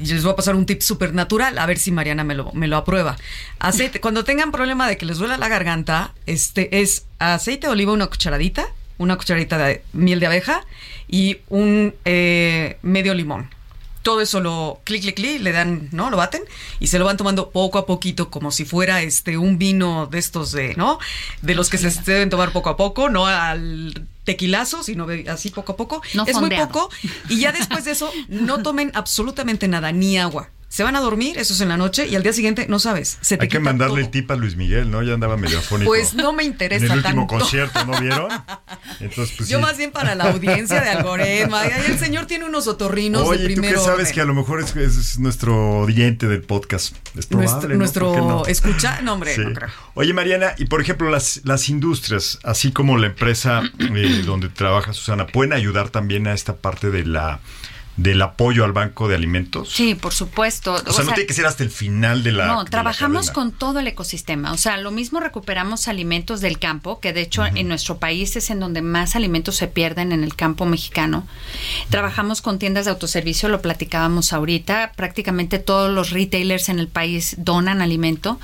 [0.00, 2.50] y les voy a pasar un tip súper natural, a ver si Mariana me lo,
[2.52, 3.16] me lo aprueba.
[3.60, 7.92] Aceite, cuando tengan problema de que les duela la garganta, este es aceite de oliva,
[7.92, 8.66] una cucharadita,
[9.02, 10.64] una cucharadita de miel de abeja
[11.08, 13.50] y un eh, medio limón.
[14.02, 16.10] Todo eso lo clic, clic, clic, le dan, ¿no?
[16.10, 16.42] Lo baten
[16.80, 20.18] y se lo van tomando poco a poquito, como si fuera este un vino de
[20.18, 20.98] estos de, ¿no?
[21.40, 25.72] De los que se deben tomar poco a poco, no al tequilazo, sino así poco
[25.72, 26.02] a poco.
[26.14, 26.90] No es muy poco.
[27.28, 30.50] Y ya después de eso, no tomen absolutamente nada, ni agua.
[30.72, 33.18] Se van a dormir, eso es en la noche, y al día siguiente no sabes.
[33.20, 34.04] Se te Hay que mandarle todo.
[34.06, 35.02] el tip a Luis Miguel, ¿no?
[35.02, 35.90] Ya andaba medio afónico.
[35.90, 37.38] Pues no me interesa En el último tanto.
[37.38, 38.30] concierto, ¿no vieron?
[39.00, 39.62] Entonces, pues Yo sí.
[39.62, 41.58] más bien para la audiencia de Algoritmo.
[41.58, 44.12] El señor tiene unos otorrinos Oye, de ¿tú qué sabes orden.
[44.14, 46.96] que a lo mejor es, es nuestro oyente del podcast?
[47.18, 48.12] Es probable, Nuestro, ¿no?
[48.12, 48.46] ¿Por qué nuestro no?
[48.46, 49.42] escucha, no hombre, Sí.
[49.42, 49.68] no creo.
[49.92, 54.94] Oye, Mariana, y por ejemplo, las, las industrias, así como la empresa eh, donde trabaja
[54.94, 57.40] Susana, ¿pueden ayudar también a esta parte de la
[57.96, 59.70] del apoyo al banco de alimentos?
[59.70, 60.74] Sí, por supuesto.
[60.86, 62.46] O sea, no tiene que ser hasta el final de la.
[62.46, 64.52] No, de trabajamos con todo el ecosistema.
[64.52, 68.50] O sea, lo mismo recuperamos alimentos del campo, que de hecho en nuestro país es
[68.50, 71.26] en donde más alimentos se pierden en el campo mexicano.
[71.90, 74.92] Trabajamos con tiendas de autoservicio, lo platicábamos ahorita.
[74.96, 78.40] Prácticamente todos los retailers en el país donan alimento.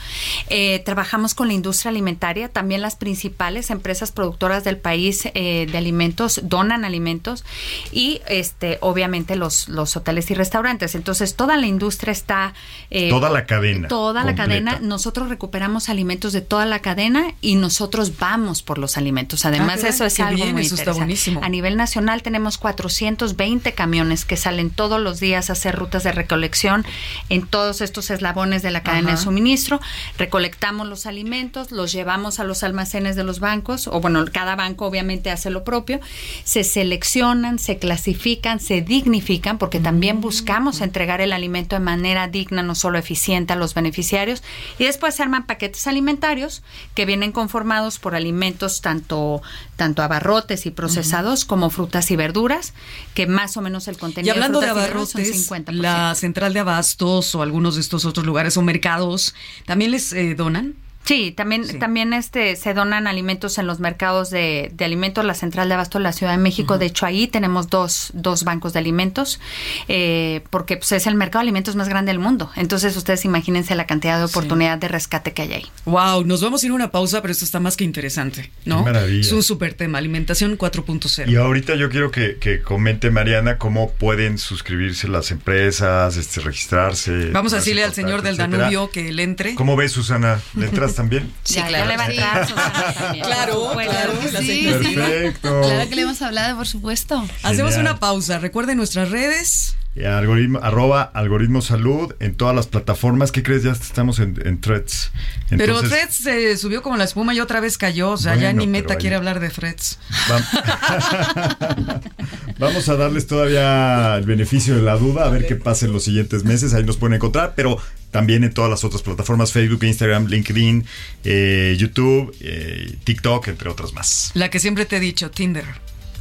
[0.48, 5.78] Eh, trabajamos con la industria alimentaria, también las principales empresas productoras del país eh, de
[5.78, 7.44] alimentos donan alimentos
[7.92, 10.94] y este obviamente los, los hoteles y restaurantes.
[10.94, 12.54] Entonces toda la industria está...
[12.90, 13.88] eh, Toda la cadena.
[13.88, 14.78] Toda la cadena.
[14.80, 19.44] Nosotros recuperamos alimentos de toda la cadena y nosotros vamos por los alimentos.
[19.44, 20.98] Además, Ah, eso es algo bien, muy eso está interesante.
[21.00, 21.40] buenísimo.
[21.42, 26.12] A nivel nacional tenemos 420 camiones que salen todos los días a hacer rutas de
[26.12, 26.84] recolección
[27.28, 29.16] en todos estos eslabones de la cadena Ajá.
[29.18, 29.80] de suministro.
[30.18, 34.86] Recolectamos los alimentos, los llevamos a los almacenes de los bancos, o bueno, cada banco
[34.86, 36.00] obviamente hace lo propio.
[36.44, 39.27] Se seleccionan, se clasifican, se dignifican,
[39.58, 44.42] porque también buscamos entregar el alimento de manera digna, no solo eficiente a los beneficiarios.
[44.78, 46.62] Y después se arman paquetes alimentarios
[46.94, 49.42] que vienen conformados por alimentos tanto,
[49.76, 52.72] tanto abarrotes y procesados como frutas y verduras,
[53.12, 55.72] que más o menos el Y contenido hablando de frutas y verduras son abarrotes, 50%.
[55.72, 59.34] la central de abastos o algunos de estos otros lugares o mercados,
[59.66, 60.74] ¿también les eh, donan?
[61.08, 65.66] Sí, también, también este, se donan alimentos en los mercados de, de alimentos, la Central
[65.68, 66.76] de Abasto de la Ciudad de México.
[66.76, 69.40] De hecho, ahí tenemos dos, dos bancos de alimentos,
[69.88, 72.50] eh, porque pues, es el mercado de alimentos más grande del mundo.
[72.56, 75.66] Entonces, ustedes imagínense la cantidad de oportunidad de rescate que hay ahí.
[75.86, 78.84] Wow, nos vamos a ir a una pausa, pero esto está más que interesante, ¿no?
[78.84, 79.20] Qué maravilla.
[79.22, 81.26] Es un súper tema, alimentación 4.0.
[81.26, 87.30] Y ahorita yo quiero que, que comente Mariana cómo pueden suscribirse las empresas, este, registrarse.
[87.30, 88.58] Vamos a decirle al señor del etcétera.
[88.58, 89.54] Danubio que él entre.
[89.54, 90.38] ¿Cómo ves, Susana?
[90.54, 91.32] ¿Le entras también?
[91.44, 91.86] Sí, Ya- ya claro.
[91.88, 92.12] le va a sí.
[92.12, 93.24] entrar, Susana, también.
[93.24, 94.12] Claro, Bueno, claro.
[94.12, 94.94] Claro que la sí, señora- sí.
[94.94, 95.60] Perfecto.
[95.62, 97.26] Claro que le hemos hablado, por supuesto.
[97.42, 97.80] Hacemos Genial.
[97.92, 98.38] una pausa.
[98.38, 99.76] Recuerden nuestras redes.
[99.96, 103.32] Y Algoritmo, arroba algoritmo salud en todas las plataformas.
[103.32, 103.64] ¿Qué crees?
[103.64, 105.10] Ya estamos en, en threads.
[105.50, 108.10] Pero Threads se subió como la espuma y otra vez cayó.
[108.10, 109.98] O sea, ya ni Meta ahí- quiere hablar de Threads.
[110.30, 112.00] va-
[112.58, 116.04] Vamos a darles todavía el beneficio de la duda, a ver qué pasa en los
[116.04, 116.74] siguientes meses.
[116.74, 117.78] Ahí nos pueden encontrar, pero
[118.12, 120.84] también en todas las otras plataformas: Facebook, Instagram, LinkedIn,
[121.24, 124.30] eh, YouTube, eh, TikTok, entre otras más.
[124.34, 125.64] La que siempre te he dicho, Tinder.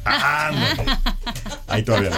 [0.06, 0.86] Ándale.
[1.68, 2.18] Ahí todavía no.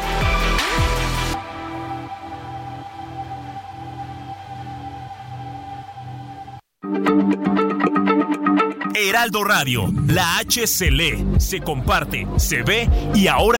[8.95, 13.57] Heraldo Radio, la H se lee, se comparte, se ve y ahora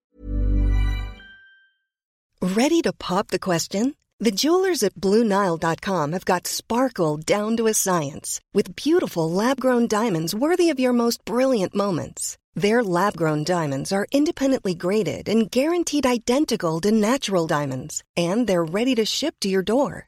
[2.42, 3.96] Ready to pop the question?
[4.20, 9.88] The jewelers at BlueNile.com have got sparkle down to a science with beautiful lab grown
[9.88, 12.38] diamonds worthy of your most brilliant moments.
[12.56, 18.66] Their lab grown diamonds are independently graded and guaranteed identical to natural diamonds, and they're
[18.66, 20.08] ready to ship to your door.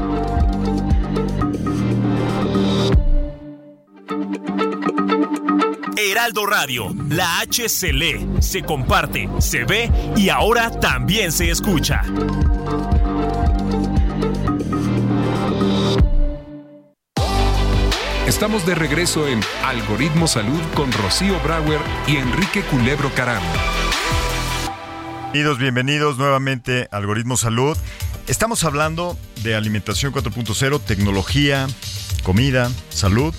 [6.09, 12.01] Heraldo Radio, la H se lee, se comparte, se ve y ahora también se escucha.
[18.25, 23.43] Estamos de regreso en Algoritmo Salud con Rocío Brauer y Enrique Culebro Caram.
[25.33, 27.77] Bienvenidos, bienvenidos nuevamente a Algoritmo Salud.
[28.27, 31.67] Estamos hablando de alimentación 4.0, tecnología,
[32.23, 33.35] comida, salud.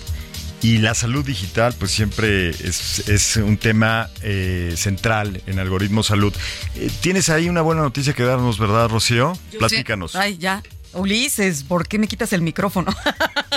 [0.63, 6.33] Y la salud digital, pues siempre es, es un tema eh, central en Algoritmo Salud.
[6.77, 9.33] Eh, Tienes ahí una buena noticia que darnos, ¿verdad, Rocío?
[9.59, 10.13] Platícanos.
[10.13, 10.19] Sí.
[10.21, 10.63] Ay, ya.
[10.95, 12.93] Ulises, ¿por qué me quitas el micrófono?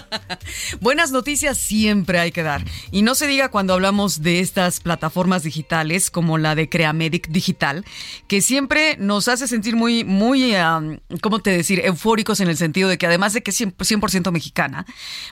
[0.82, 2.64] Buenas noticias siempre hay que dar.
[2.92, 7.86] Y no se diga cuando hablamos de estas plataformas digitales como la de Creamedic Digital,
[8.28, 10.54] que siempre nos hace sentir muy, muy,
[11.22, 14.86] ¿cómo te decir?, eufóricos en el sentido de que además de que es 100% mexicana,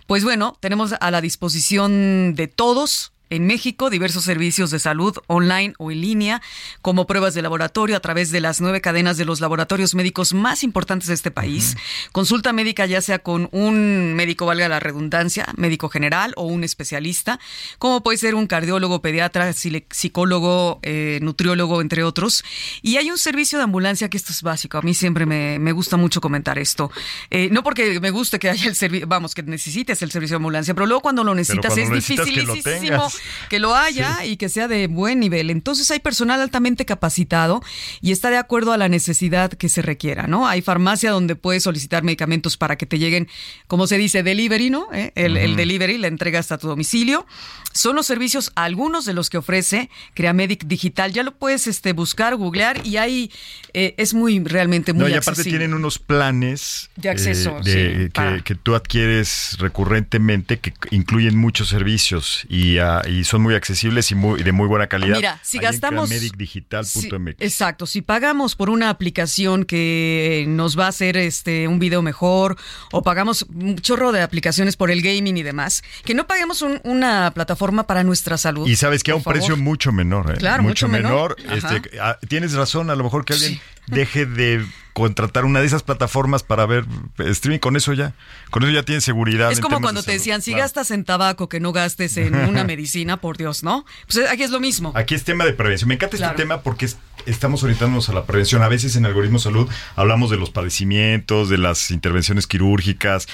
[0.07, 5.73] pues bueno, tenemos a la disposición de todos en México diversos servicios de salud online
[5.77, 6.41] o en línea,
[6.81, 10.63] como pruebas de laboratorio a través de las nueve cadenas de los laboratorios médicos más
[10.63, 11.75] importantes de este país,
[12.11, 17.39] consulta médica ya sea con un médico, valga la redundancia, médico general o un especialista,
[17.79, 22.43] como puede ser un cardiólogo, pediatra, psicólogo, eh, nutriólogo, entre otros.
[22.81, 24.77] Y hay un servicio de ambulancia que esto es básico.
[24.77, 26.91] A mí siempre me, me gusta mucho comentar esto.
[27.29, 30.37] Eh, no porque me guste que haya el servicio, vamos, que necesites el servicio de
[30.37, 33.09] ambulancia, pero luego cuando lo necesitas cuando es necesitas, dificilísimo.
[33.49, 34.31] Que lo haya sí.
[34.31, 35.49] y que sea de buen nivel.
[35.49, 37.61] Entonces hay personal altamente capacitado
[38.01, 40.47] y está de acuerdo a la necesidad que se requiera, ¿no?
[40.47, 43.27] Hay farmacia donde puedes solicitar medicamentos para que te lleguen,
[43.67, 44.87] como se dice, delivery, ¿no?
[44.93, 45.11] ¿Eh?
[45.15, 45.43] El, uh -huh.
[45.43, 47.25] el, delivery, la entrega hasta tu domicilio.
[47.73, 51.11] Son los servicios, algunos de los que ofrece Creamedic Digital.
[51.11, 53.31] Ya lo puedes este, buscar, googlear y ahí
[53.73, 55.41] eh, es muy, realmente muy no, y accesible.
[55.41, 60.73] aparte tienen unos planes de acceso eh, de, sí, que, que, tú adquieres recurrentemente que
[60.91, 65.15] incluyen muchos servicios y, uh, y son muy accesibles y, muy, de muy buena calidad.
[65.17, 66.09] Mira, si Ahí gastamos...
[66.09, 67.35] credmedicdigital.mx.
[67.39, 72.57] exacto, si pagamos por una aplicación que nos va a hacer este un video mejor
[72.91, 76.79] o pagamos un chorro de aplicaciones por el gaming y demás, que no paguemos un-
[76.83, 78.67] una plataforma para nuestra salud.
[78.67, 79.37] Y sabes que a un favor.
[79.39, 80.37] precio mucho menor, ¿eh?
[80.37, 81.35] Claro, mucho menor.
[81.51, 85.83] Este, ah, tienes razón, a lo mejor que alguien deje de contratar una de esas
[85.83, 86.85] plataformas para ver
[87.17, 88.13] streaming, con eso ya,
[88.51, 89.51] con eso ya tienes seguridad.
[89.51, 90.19] Es como cuando de te salud.
[90.19, 90.63] decían, si Claro.
[90.63, 93.85] gastas en tabaco, que no gastes en una medicina, por Dios, ¿no?
[94.11, 94.91] Pues aquí es lo mismo.
[94.95, 95.87] Aquí es tema de prevención.
[95.87, 96.31] Me encanta Claro.
[96.33, 98.61] este tema porque es- estamos orientándonos a la prevención.
[98.63, 103.27] A veces en Algoritmo Salud hablamos de los padecimientos, de las intervenciones quirúrgicas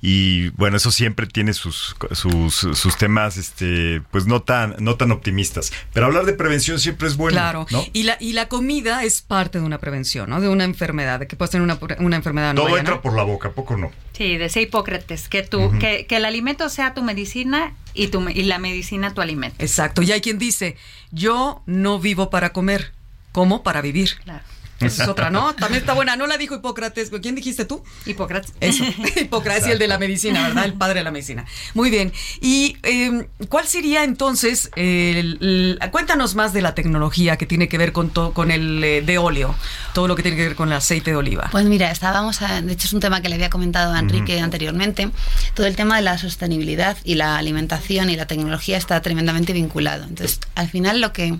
[0.00, 5.10] y bueno, eso siempre tiene sus, sus, sus temas este, pues no tan, no tan
[5.10, 5.72] optimistas.
[5.92, 7.34] Pero hablar de prevención siempre es bueno.
[7.34, 7.66] claro.
[7.70, 7.84] ¿no?
[7.92, 10.40] Y, la, y la comida es parte de una prevención, ¿no?
[10.40, 13.02] De una enfermedad, de que puedes tener una, una enfermedad no Todo vaya, entra ¿no?
[13.02, 13.90] por la boca, ¿a poco no?
[14.12, 18.44] Sí, decía Hipócrates, que, tú, que, que el alimento sea tu medicina y, tu, y
[18.44, 19.56] la medicina tu alimento.
[19.58, 20.02] Exacto.
[20.02, 20.76] Y hay quien dice,
[21.10, 22.92] yo no vivo para comer,
[23.36, 24.16] como para vivir.
[24.24, 24.42] Claro.
[24.80, 25.54] Esa es otra, ¿no?
[25.54, 26.16] También está buena.
[26.16, 27.10] No la dijo Hipócrates.
[27.22, 27.82] ¿Quién dijiste tú?
[28.04, 28.52] Hipócrates.
[28.60, 28.84] Eso.
[29.16, 30.66] Hipócrates y el de la medicina, ¿verdad?
[30.66, 31.46] El padre de la medicina.
[31.72, 32.12] Muy bien.
[32.42, 35.38] ¿Y eh, cuál sería entonces, el-
[35.80, 39.00] el- cuéntanos más de la tecnología que tiene que ver con, to- con el eh,
[39.02, 39.54] de óleo,
[39.94, 41.48] todo lo que tiene que ver con el aceite de oliva?
[41.52, 44.40] Pues mira, estábamos, a- de hecho es un tema que le había comentado a Enrique
[44.40, 45.10] anteriormente,
[45.54, 50.04] todo el tema de la sostenibilidad y la alimentación y la tecnología está tremendamente vinculado.
[50.04, 51.34] Entonces, al final lo que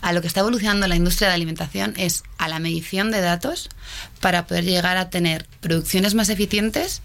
[0.00, 3.68] a lo que está evolucionando la industria de alimentación es a la medición de datos
[4.18, 7.02] para poder llegar a tener producciones más eficientes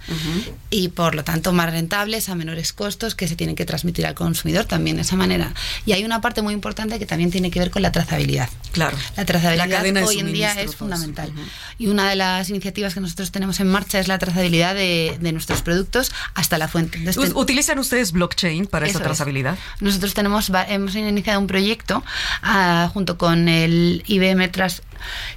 [0.69, 4.13] y por lo tanto más rentables a menores costos que se tienen que transmitir al
[4.13, 5.54] consumidor también de esa manera.
[5.86, 8.49] Y hay una parte muy importante que también tiene que ver con la trazabilidad.
[8.71, 8.97] Claro.
[9.15, 11.32] La trazabilidad La hoy en día es fundamental.
[11.78, 15.32] Y una de las iniciativas que nosotros tenemos en marcha es la trazabilidad de, de
[15.32, 16.97] nuestros productos hasta la fuente.
[16.97, 19.04] Entonces, ¿Utilizan ustedes blockchain para esa es.
[19.04, 19.58] trazabilidad?
[19.80, 22.04] nosotros tenemos hemos iniciado un proyecto
[22.41, 24.84] ah, junto con el IBM Trust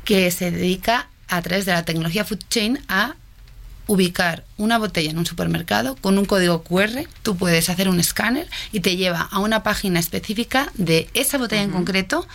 [0.05, 3.15] que se dedica a través de la tecnología Food Chain a
[3.87, 8.49] ubicar una botella en un supermercado con un código QR, tú puedes hacer un escáner
[8.73, 12.27] y te lleva a una página específica de esa botella en concreto,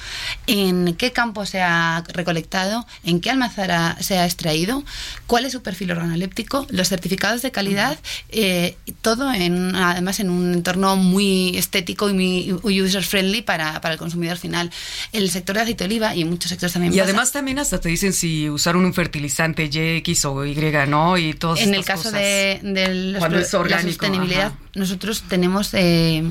[0.47, 4.83] en qué campo se ha recolectado, en qué almazara se ha extraído,
[5.27, 10.29] cuál es su perfil organoléptico, los certificados de calidad, eh, y todo en, además en
[10.29, 14.71] un entorno muy estético y muy user friendly para, para el consumidor final.
[15.11, 17.05] El sector de aceite de oliva y muchos sectores también Y pasa.
[17.05, 20.55] además también hasta te dicen si usaron un fertilizante Y, X o Y,
[20.87, 21.17] ¿no?
[21.17, 22.19] Y todas en el caso cosas.
[22.21, 24.57] de, de los Cuando pro- es orgánico, la sostenibilidad, ajá.
[24.75, 26.23] nosotros tenemos eh,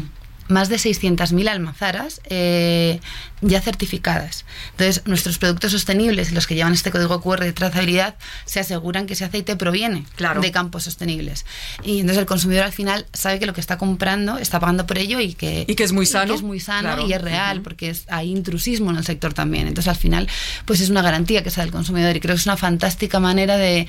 [0.50, 3.00] más de 600.000 almazaras eh,
[3.40, 4.44] ya certificadas.
[4.72, 9.06] Entonces, nuestros productos sostenibles y los que llevan este código QR de trazabilidad se aseguran
[9.06, 10.40] que ese aceite proviene Claro.
[10.40, 11.46] de campos sostenibles.
[11.82, 14.98] Y entonces el consumidor al final sabe que lo que está comprando está pagando por
[14.98, 16.34] ello y que, Y que es muy sano.
[16.34, 17.06] es muy sano Claro.
[17.08, 19.66] y es real, porque es, hay intrusismo en el sector también.
[19.68, 20.28] Entonces, al final,
[20.66, 23.56] pues es una garantía que sea del consumidor y creo que es una fantástica manera
[23.56, 23.86] de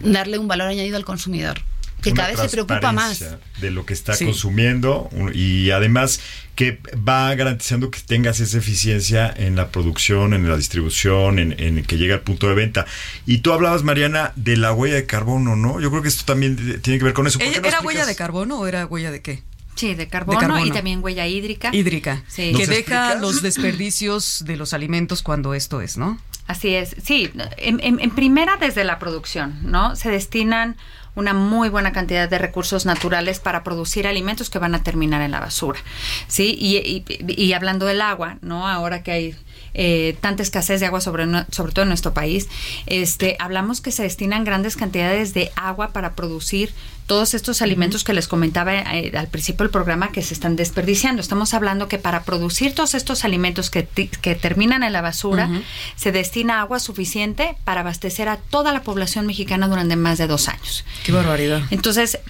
[0.00, 1.62] darle un valor añadido al consumidor,
[2.00, 3.24] que cada vez se preocupa más.
[3.60, 4.24] De lo que está Sí.
[4.24, 6.20] consumiendo y además
[6.54, 11.82] que va garantizando que tengas esa eficiencia en la producción, en la distribución, en, en
[11.84, 12.86] que llegue al punto de venta.
[13.26, 15.80] Y tú hablabas, Mariana, de la huella de carbono, ¿no?
[15.80, 17.38] Yo creo que esto también tiene que ver con eso.
[17.38, 19.42] ¿Por ¿Ella- qué no ¿Era huella de carbono o era huella de qué?
[19.76, 20.66] Sí, de carbono, De carbono.
[20.66, 21.70] y también huella hídrica.
[21.72, 22.22] Hídrica.
[22.28, 22.52] Sí.
[22.52, 23.20] Que ¿Nos deja explicas?
[23.22, 26.20] los desperdicios de los alimentos cuando esto es, ¿no?
[26.46, 27.30] Así es, sí.
[27.56, 29.96] En, en- en primera, desde la producción, ¿no?
[29.96, 30.76] Se destinan
[31.14, 35.30] una muy buena cantidad de recursos naturales para producir alimentos que van a terminar en
[35.32, 35.80] la basura,
[36.28, 36.56] ¿sí?
[36.58, 37.04] Y, y-
[37.42, 38.68] y hablando del agua, ¿no?
[38.68, 39.36] Ahora que hay
[39.74, 42.48] eh, tanta escasez de agua sobre, sobre todo en nuestro país,
[42.86, 46.72] este, hablamos que se destinan grandes cantidades de agua para producir
[47.06, 51.20] todos estos alimentos que les comentaba eh, al principio del programa que se están desperdiciando.
[51.20, 55.50] Estamos hablando que para producir todos estos alimentos que, que terminan en la basura,
[55.96, 60.46] se destina agua suficiente para abastecer a toda la población mexicana durante más de dos
[60.48, 60.84] años.
[61.04, 61.62] Qué barbaridad.
[61.72, 62.20] Entonces,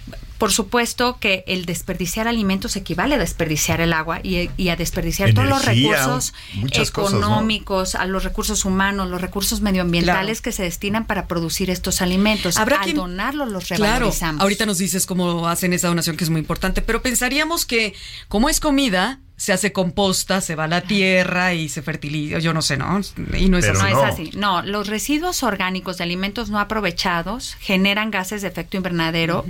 [0.40, 5.34] por supuesto que el desperdiciar alimentos equivale a desperdiciar el agua y, y a desperdiciar
[5.34, 7.18] todos los recursos muchas cosas, ¿no?
[7.26, 10.42] económicos, a los recursos humanos, los recursos medioambientales Claro.
[10.42, 12.56] que se destinan para producir estos alimentos.
[12.56, 14.40] Habrá Al donarlos los Claro, revalorizamos.
[14.40, 17.94] ahorita nos dices cómo hacen esa donación que es muy importante, pero pensaríamos que
[18.28, 22.54] como es comida, se hace composta, se va a la tierra y se fertiliza, yo
[22.54, 22.98] no sé, ¿no?
[23.38, 23.78] Y no es así.
[23.78, 24.06] no, no.
[24.06, 24.30] es así.
[24.36, 29.44] No, los residuos orgánicos de alimentos no aprovechados generan gases de efecto invernadero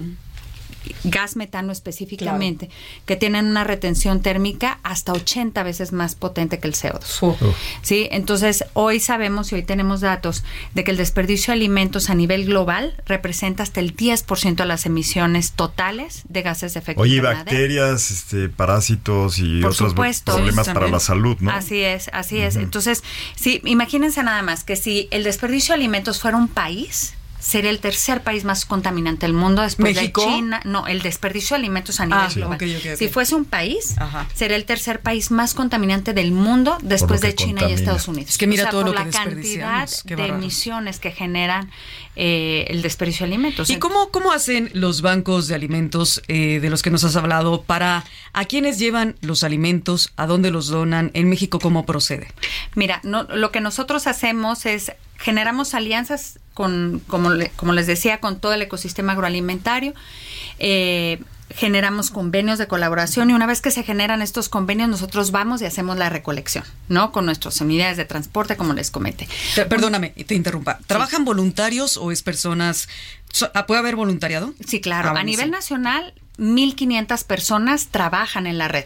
[1.04, 2.70] gas metano específicamente,
[3.06, 7.36] que tienen una retención térmica hasta 80 veces más potente que el CO2.
[7.82, 8.08] ¿Sí?
[8.10, 12.46] Entonces, hoy sabemos y hoy tenemos datos de que el desperdicio de alimentos a nivel
[12.46, 17.44] global representa hasta el 10% de las emisiones totales de gases de efecto Oye, invernadero.
[17.44, 20.34] bacterias, este, parásitos y Por otros supuesto.
[20.34, 21.50] problemas para la salud, ¿no?
[21.50, 22.56] Así es, así es.
[22.56, 23.02] Entonces,
[23.36, 27.14] sí, imagínense nada más que si el desperdicio de alimentos fuera un país,
[27.50, 30.20] sería el tercer país más contaminante del mundo después ¿México?
[30.24, 30.60] de China.
[30.64, 32.36] No, el desperdicio de alimentos a nivel Ah, sí.
[32.40, 32.58] global.
[32.96, 34.26] Si fuese un país, Ajá.
[34.34, 37.72] sería el tercer país más contaminante del mundo después de China y.
[37.72, 38.30] Estados Unidos.
[38.30, 41.70] Es que mira O sea, todo por lo que la cantidad de emisiones que generan
[42.16, 43.68] eh, el desperdicio de alimentos.
[43.70, 47.62] ¿Y cómo, cómo hacen los bancos de alimentos eh, de los que nos has hablado
[47.62, 52.28] para a quiénes llevan los alimentos, a dónde los donan, en México cómo procede?
[52.74, 58.18] Mira, no, lo que nosotros hacemos es generamos alianzas con, como, le- como les decía,
[58.18, 59.94] con todo el ecosistema agroalimentario.
[60.58, 61.20] Eh,
[61.52, 65.64] generamos convenios de colaboración y una vez que se generan estos convenios nosotros vamos y
[65.64, 67.10] hacemos la recolección, ¿no?
[67.10, 69.28] Con nuestras unidades de transporte, como les comenté.
[69.56, 70.78] Te- Perdóname, te interrumpa.
[70.86, 72.88] ¿Trabajan voluntarios o es personas?
[73.32, 74.54] so- ah, ¿Puede haber voluntariado?
[74.64, 75.08] Sí, claro.
[75.08, 78.84] Ah, a nivel nacional, 1.500 personas trabajan en la red,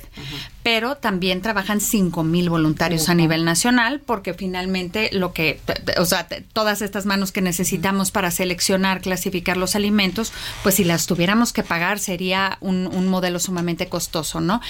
[0.64, 5.60] pero también trabajan 5.000 voluntarios a nivel nacional, porque finalmente lo que,
[5.98, 11.06] o sea, todas estas manos que necesitamos para seleccionar, clasificar los alimentos, pues si las
[11.06, 14.62] tuviéramos que pagar sería un, un modelo sumamente costoso, ¿no?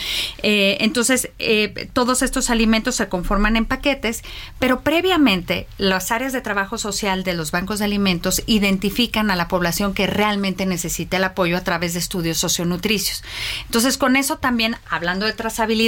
[0.43, 4.23] Eh, entonces, eh, todos estos alimentos se conforman en paquetes,
[4.59, 9.47] pero previamente las áreas de trabajo social de los bancos de alimentos identifican a la
[9.47, 13.23] población que realmente necesita el apoyo a través de estudios socionutricios.
[13.67, 15.84] Entonces, con eso también, hablando de trazabilidad,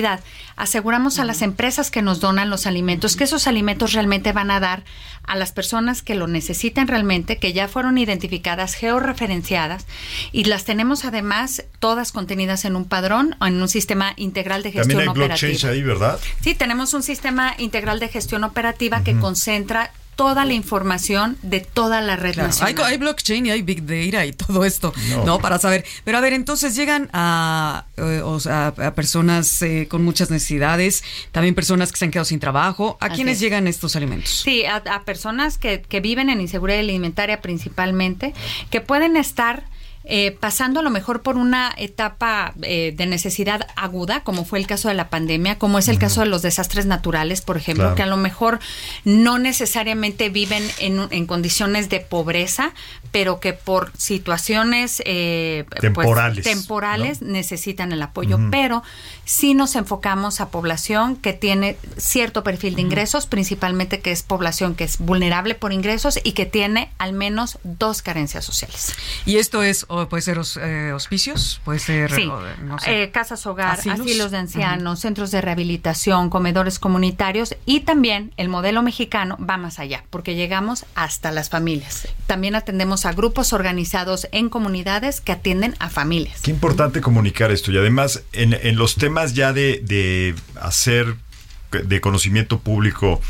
[0.56, 4.60] aseguramos a las empresas que nos donan los alimentos que esos alimentos realmente van a
[4.60, 4.84] dar
[5.24, 9.86] a las personas que lo necesitan realmente, que ya fueron identificadas, georreferenciadas,
[10.32, 14.72] y las tenemos además todas contenidas en un padrón o en un sistema integral de
[14.72, 15.48] gestión También hay operativa.
[15.48, 16.20] blockchain ahí, ¿verdad?
[16.42, 22.00] Sí, tenemos un sistema integral de gestión operativa que concentra toda la información de toda
[22.00, 22.84] la red Claro, hay, nacional.
[22.92, 25.24] hay blockchain y hay big data y todo esto, No.
[25.24, 25.38] ¿no?
[25.38, 25.84] Para saber.
[26.04, 31.04] Pero a ver, entonces llegan a, eh, o sea, a personas eh, con muchas necesidades,
[31.32, 32.96] también personas que se han quedado sin trabajo.
[33.00, 33.40] ¿A Así quiénes es.
[33.40, 34.30] llegan estos alimentos?
[34.30, 38.32] Sí, a, a personas que, que viven en inseguridad alimentaria principalmente,
[38.70, 39.64] que pueden estar
[40.08, 44.66] eh, pasando a lo mejor por una etapa eh, de necesidad aguda, como fue el
[44.68, 47.96] caso de la pandemia, como es el caso de los desastres naturales, por ejemplo, Claro.
[47.96, 48.60] que a lo mejor
[49.04, 52.72] no necesariamente viven en, en condiciones de pobreza,
[53.10, 58.82] pero que por situaciones eh, pues, Temporales, temporales necesitan el apoyo, pero
[59.24, 64.74] sí nos enfocamos a población que tiene cierto perfil de ingresos, principalmente que es población
[64.74, 68.94] que es vulnerable por ingresos y que tiene al menos dos carencias sociales.
[69.24, 73.02] Y esto es, o puede ser eh, hospicios, puede ser, Sí, o, no sé.
[73.04, 74.00] eh, casas hogar, ¿Asilos?
[74.00, 79.78] asilos, de ancianos, centros de rehabilitación, comedores comunitarios y también el modelo mexicano va más
[79.78, 82.08] allá, porque llegamos hasta las familias.
[82.26, 86.40] También atendemos a grupos organizados en comunidades que atienden a familias.
[86.42, 87.72] Qué importante comunicar esto.
[87.72, 91.16] Y además, en, en los temas ya de, de hacer
[91.70, 93.20] de conocimiento público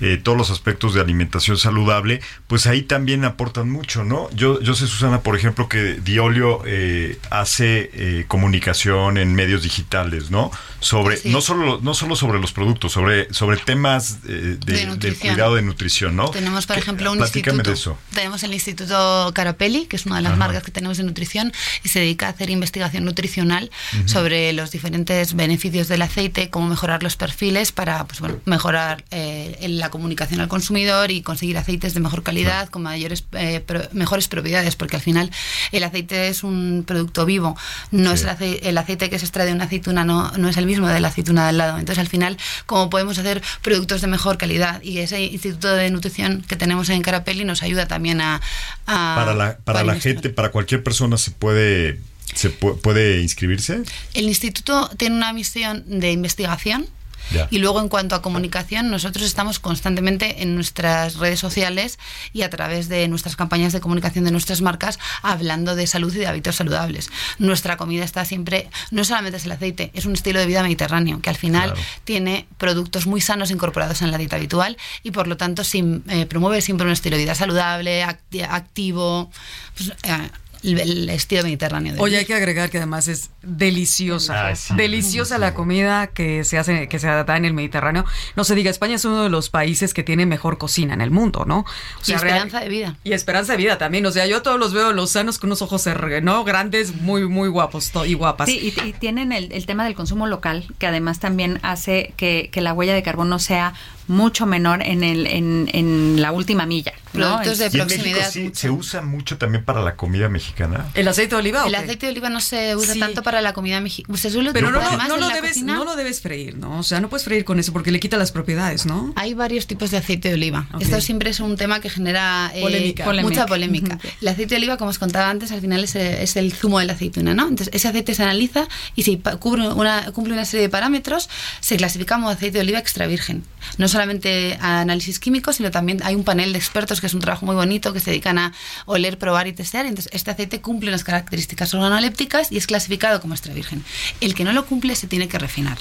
[0.00, 4.30] eh, todos los aspectos de alimentación saludable, pues ahí también aportan mucho, ¿no?
[4.32, 10.30] Yo, yo sé, Susana, por ejemplo, que Diolio eh, hace eh, comunicación en medios digitales,
[10.30, 10.50] ¿no?
[10.80, 11.30] Sobre, Sí.
[11.30, 16.14] no solo, no solo sobre los productos, sobre, sobre temas eh, de, cuidado de nutrición,
[16.16, 16.28] ¿no?
[16.30, 17.72] Tenemos, por ejemplo, un instituto.
[17.72, 17.98] eso.
[18.14, 20.38] Tenemos el Instituto Carapelli, que es una de las Ajá.
[20.38, 23.70] marcas que tenemos de nutrición, y se dedica a hacer investigación nutricional
[24.04, 29.56] sobre los diferentes beneficios del aceite, cómo mejorar los perfiles para pues, bueno, mejorar eh,
[29.86, 34.26] la comunicación al consumidor y conseguir aceites de mejor calidad, con mayores eh, pro- mejores
[34.28, 35.30] propiedades, porque al final
[35.72, 37.56] el aceite es un producto vivo,
[37.92, 40.56] no es el aceite, el aceite que se extrae de una aceituna, no, no es
[40.56, 41.78] el mismo de la aceituna de al lado.
[41.78, 44.82] Entonces, al final, ¿cómo podemos hacer productos de mejor calidad?
[44.82, 48.40] Y ese Instituto de Nutrición que tenemos en Carapelli nos ayuda también a...
[48.86, 52.00] a para la, para la gente, para cualquier persona se puede,
[52.34, 53.82] se pu- puede inscribirse.
[54.14, 56.86] El instituto tiene una misión de investigación
[57.32, 57.48] Ya.
[57.50, 61.98] y luego en cuanto a comunicación, nosotros estamos constantemente en nuestras redes sociales
[62.32, 66.18] y a través de nuestras campañas de comunicación de nuestras marcas hablando de salud y
[66.18, 67.10] de hábitos saludables.
[67.38, 71.20] Nuestra comida está siempre, no solamente es el aceite, es un estilo de vida mediterráneo
[71.20, 71.80] que al final Claro.
[72.04, 75.62] tiene productos muy sanos incorporados en la dieta habitual y por lo tanto
[76.08, 79.30] eh, promueve siempre un estilo de vida saludable, acti- activo.
[79.76, 80.30] pues, eh,
[80.62, 81.94] el, estilo mediterráneo.
[81.94, 82.18] de Oye, vivir.
[82.20, 84.48] hay que agregar que además es deliciosa.
[84.48, 84.74] Ah, sí.
[84.76, 88.04] Deliciosa la comida que se hace, que se da en el Mediterráneo.
[88.36, 91.10] No se diga, España es uno de los países que tiene mejor cocina en el
[91.10, 91.60] mundo, ¿no?
[91.60, 91.64] O
[92.06, 92.96] y esperanza real- de vida.
[93.04, 94.04] Y esperanza de vida también.
[94.06, 95.86] O sea, yo todos los veo los sanos con unos ojos
[96.22, 96.44] ¿no?
[96.44, 98.48] Grandes, muy, muy guapos y guapas.
[98.48, 102.48] Sí, y, y tienen el, el tema del consumo local, que además también hace que,
[102.52, 103.74] que la huella de carbono sea
[104.08, 106.92] mucho menor en el en, en la última milla.
[107.14, 107.40] ¿no?
[107.40, 108.30] Productos de Y en México proximidad.
[108.30, 110.86] sí se usa mucho también para la comida mexicana.
[110.94, 113.00] ¿El aceite de oliva El aceite de oliva no se usa Sí.
[113.00, 114.18] tanto para la comida mexicana.
[114.18, 115.74] Se suele Pero no, utilizar lo- más no en lo la debes, cocina.
[115.76, 116.78] no lo debes freír, ¿no?
[116.78, 119.12] O sea, no puedes freír con eso porque le quita las propiedades, ¿no?
[119.16, 120.68] Hay varios tipos de aceite de oliva.
[120.78, 123.10] Esto siempre es un tema que genera eh, Polémica.
[123.22, 123.98] mucha polémica.
[124.20, 126.84] El aceite de oliva, como os contaba antes, al final es, es el zumo de
[126.86, 127.42] la aceituna, ¿no?
[127.48, 131.28] Entonces, ese aceite se analiza y si cubre una, cumple una serie de parámetros,
[131.60, 133.42] se clasifica como aceite de oliva extra virgen.
[133.78, 137.20] No solamente a análisis químicos, sino también hay un panel de expertos que es un
[137.20, 138.52] trabajo muy bonito que se dedican a
[138.84, 139.86] oler, probar y testear.
[139.86, 143.82] Entonces, este aceite cumple unas características organolépticas y es clasificado como extra virgen.
[144.20, 145.78] El que no lo cumple se tiene que refinar.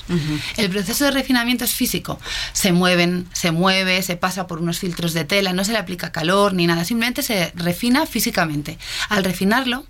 [0.55, 2.18] El proceso de refinamiento es físico.
[2.53, 6.13] Se mueven, se mueve, se pasa por unos filtros de tela, no se le aplica
[6.13, 8.78] calor ni nada, simplemente se refina físicamente.
[9.09, 9.86] Al refinarlo,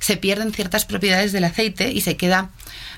[0.00, 2.50] se pierden ciertas propiedades del aceite y se queda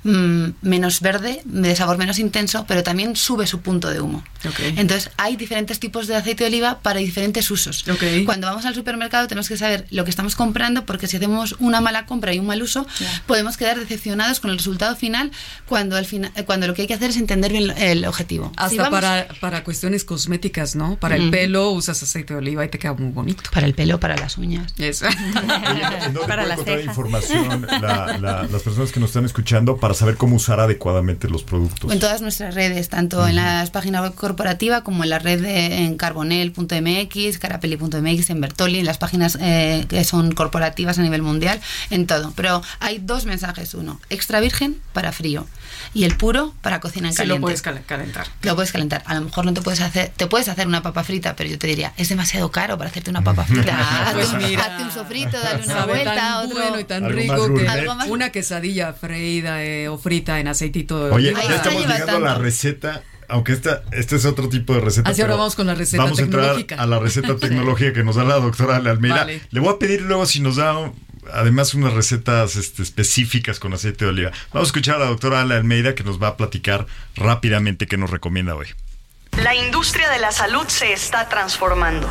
[0.05, 4.25] mm, menos verde, de sabor menos intenso, pero también sube su punto de humo.
[4.49, 4.59] Ok.
[4.77, 7.87] Entonces, hay diferentes tipos de aceite de oliva para diferentes usos.
[7.89, 8.03] Ok.
[8.25, 11.81] Cuando vamos al supermercado tenemos que saber lo que estamos comprando porque si hacemos una
[11.81, 12.87] mala compra y un mal uso,
[13.27, 15.31] podemos quedar decepcionados con el resultado final
[15.67, 18.51] cuando, al final, cuando lo que hay que hacer es entender bien el objetivo.
[18.57, 20.97] Hasta Si vamos- para, para cuestiones cosméticas, ¿no?
[20.97, 23.43] Para el pelo usas aceite de oliva y te queda muy bonito.
[23.53, 24.73] Para el pelo, para las uñas.
[24.79, 25.07] Eso.
[25.07, 26.85] ¿en dónde Para las cejas.
[26.85, 31.43] información la- la- las personas que nos están escuchando para saber cómo usar adecuadamente los
[31.43, 31.91] productos?
[31.93, 35.85] En todas nuestras redes, tanto en las páginas web corporativa como en la red de
[35.85, 41.61] en carbonel.mx, carapeli.mx, en Bertoli, en las páginas eh, que son corporativas a nivel mundial,
[41.91, 42.33] en todo.
[42.37, 43.75] Pero hay dos mensajes.
[43.75, 45.47] Uno, extra virgen para frío
[45.95, 47.39] y el puro para cocina en Sí, caliente.
[47.41, 48.27] lo puedes cal- calentar.
[48.43, 49.03] Lo puedes calentar.
[49.07, 51.59] A lo mejor no te puedes hacer, te puedes hacer una papa frita, pero yo
[51.59, 53.77] te diría, es demasiado caro para hacerte una papa frita.
[54.09, 54.65] hazte, Pues mira.
[54.65, 56.59] hazte un sofrito, dale una Sabe vuelta, tan otro.
[56.63, 57.69] bueno y tan Algo más rico que gourmet.
[57.69, 61.83] Algo más- una quesadilla freída eh, o frita en aceitito de Oye, ya está, estamos
[61.87, 63.03] llegando a la receta.
[63.29, 65.09] Aunque esta, este es otro tipo de receta.
[65.09, 66.75] Así ahora vamos con la receta Vamos a tecnológica.
[66.75, 69.17] entrar a la receta tecnológica que nos da la doctora Almeida.
[69.17, 69.41] Vale.
[69.51, 70.75] Le voy a pedir luego si nos da
[71.33, 74.31] además unas recetas este, específicas con aceite de oliva.
[74.53, 77.97] Vamos a escuchar a la doctora Ale Almeida que nos va a platicar rápidamente qué
[77.97, 78.69] nos recomienda hoy.
[79.39, 82.09] La industria de la salud se está transformando.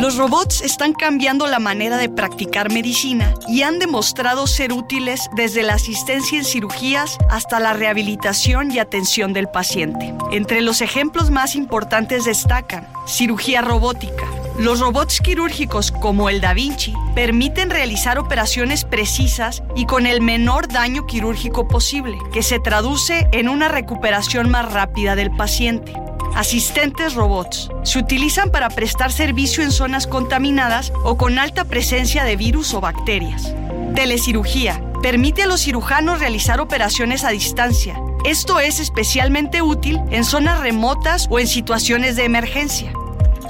[0.00, 5.62] Los robots están cambiando la manera de practicar medicina y han demostrado ser útiles desde
[5.62, 10.14] la asistencia en cirugías hasta la rehabilitación y atención del paciente.
[10.32, 14.26] Entre los ejemplos más importantes destacan cirugía robótica.
[14.60, 20.68] Los robots quirúrgicos como el Da Vinci permiten realizar operaciones precisas y con el menor
[20.68, 25.94] daño quirúrgico posible, que se traduce en una recuperación más rápida del paciente.
[26.34, 27.70] Asistentes robots.
[27.84, 32.82] Se utilizan para prestar servicio en zonas contaminadas o con alta presencia de virus o
[32.82, 33.54] bacterias.
[33.94, 34.84] Telecirugía.
[35.00, 37.98] Permite a los cirujanos realizar operaciones a distancia.
[38.26, 42.92] Esto es especialmente útil en zonas remotas o en situaciones de emergencia.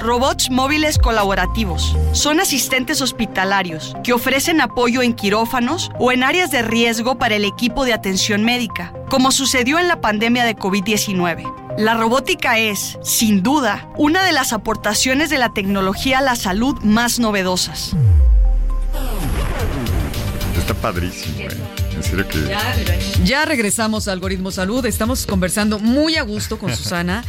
[0.01, 1.95] Robots móviles colaborativos.
[2.13, 7.45] Son asistentes hospitalarios que ofrecen apoyo en quirófanos o en áreas de riesgo para el
[7.45, 11.77] equipo de atención médica, como sucedió en la pandemia de COVID-19.
[11.77, 16.79] La robótica es, sin duda, una de las aportaciones de la tecnología a la salud
[16.83, 17.95] más novedosas.
[20.57, 21.57] Está padrísimo, eh.
[21.95, 22.39] En serio que...
[23.25, 24.87] Ya regresamos a Algoritmo Salud.
[24.87, 27.23] Estamos conversando muy a gusto con Susana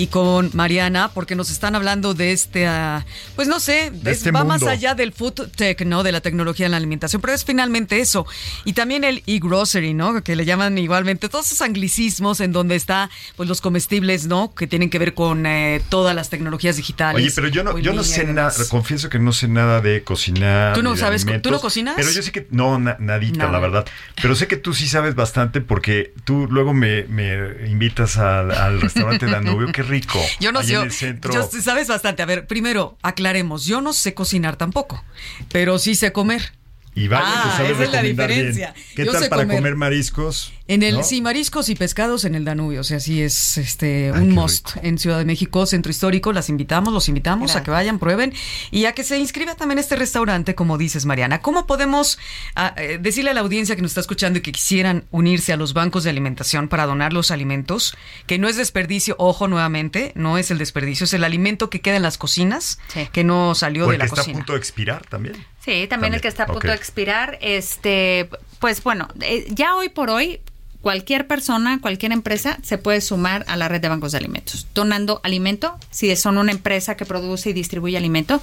[0.00, 3.04] y con Mariana porque nos están hablando de este, ah,
[3.36, 6.02] pues no sé, De este va más allá del food tech, ¿no?
[6.02, 8.26] De la tecnología en la alimentación, pero es finalmente eso.
[8.64, 10.22] Y también el e-grocery, ¿no?
[10.24, 14.54] Que le llaman igualmente todos esos anglicismos en donde está, pues los comestibles, ¿no?
[14.54, 17.16] Que tienen que ver con eh, todas las tecnologías digitales.
[17.22, 20.74] Oye, pero yo no, yo no sé nada, confieso que no sé nada de cocinar.
[20.74, 21.94] ¿Tú no sabes tú no cocinas?
[21.96, 23.86] Pero yo sé que, no, na- nadita, la verdad.
[24.20, 28.80] Pero sé que tú sí sabes bastante porque tú luego me, me invitas al, al
[28.80, 30.18] restaurante Danubio, qué rico.
[30.40, 31.32] Yo no sé, en yo, el centro.
[31.34, 32.22] yo- sabes bastante.
[32.22, 35.04] A ver, primero, aclaremos, yo no sé cocinar tampoco,
[35.50, 36.52] pero sí sé comer.
[36.94, 38.46] Y vaya Ah, que sabe esa es la recomendar bien.
[38.48, 38.74] diferencia.
[38.96, 39.58] ¿Qué Yo tal para comer.
[39.58, 40.52] comer, mariscos?
[40.66, 41.02] En el, ¿No?
[41.04, 44.76] sí, mariscos y pescados en el Danubio, o sea, sí es este Ay, un must
[44.82, 48.32] en Ciudad de México, Centro Histórico, las invitamos, los invitamos a que vayan, prueben
[48.70, 51.40] y a que se inscriba también este restaurante, como dices, Mariana.
[51.40, 52.18] ¿Cómo podemos
[52.56, 55.56] ah, eh, decirle a la audiencia que nos está escuchando y que quisieran unirse a
[55.56, 57.96] los bancos de alimentación para donar los alimentos?
[58.26, 61.96] Que no es desperdicio, ojo nuevamente, no es el desperdicio, es el alimento que queda
[61.96, 63.08] en las cocinas, Sí.
[63.12, 64.38] que no salió O de la que está a cocina.
[64.38, 65.34] punto de expirar también.
[65.60, 67.38] Sí, también, También, el que está a punto de expirar.
[67.42, 70.40] Este, pues bueno, eh, ya hoy por hoy
[70.80, 75.20] cualquier persona, cualquier empresa se puede sumar a la red de bancos de alimentos, donando
[75.22, 78.40] alimento, si son una empresa que produce y distribuye alimento,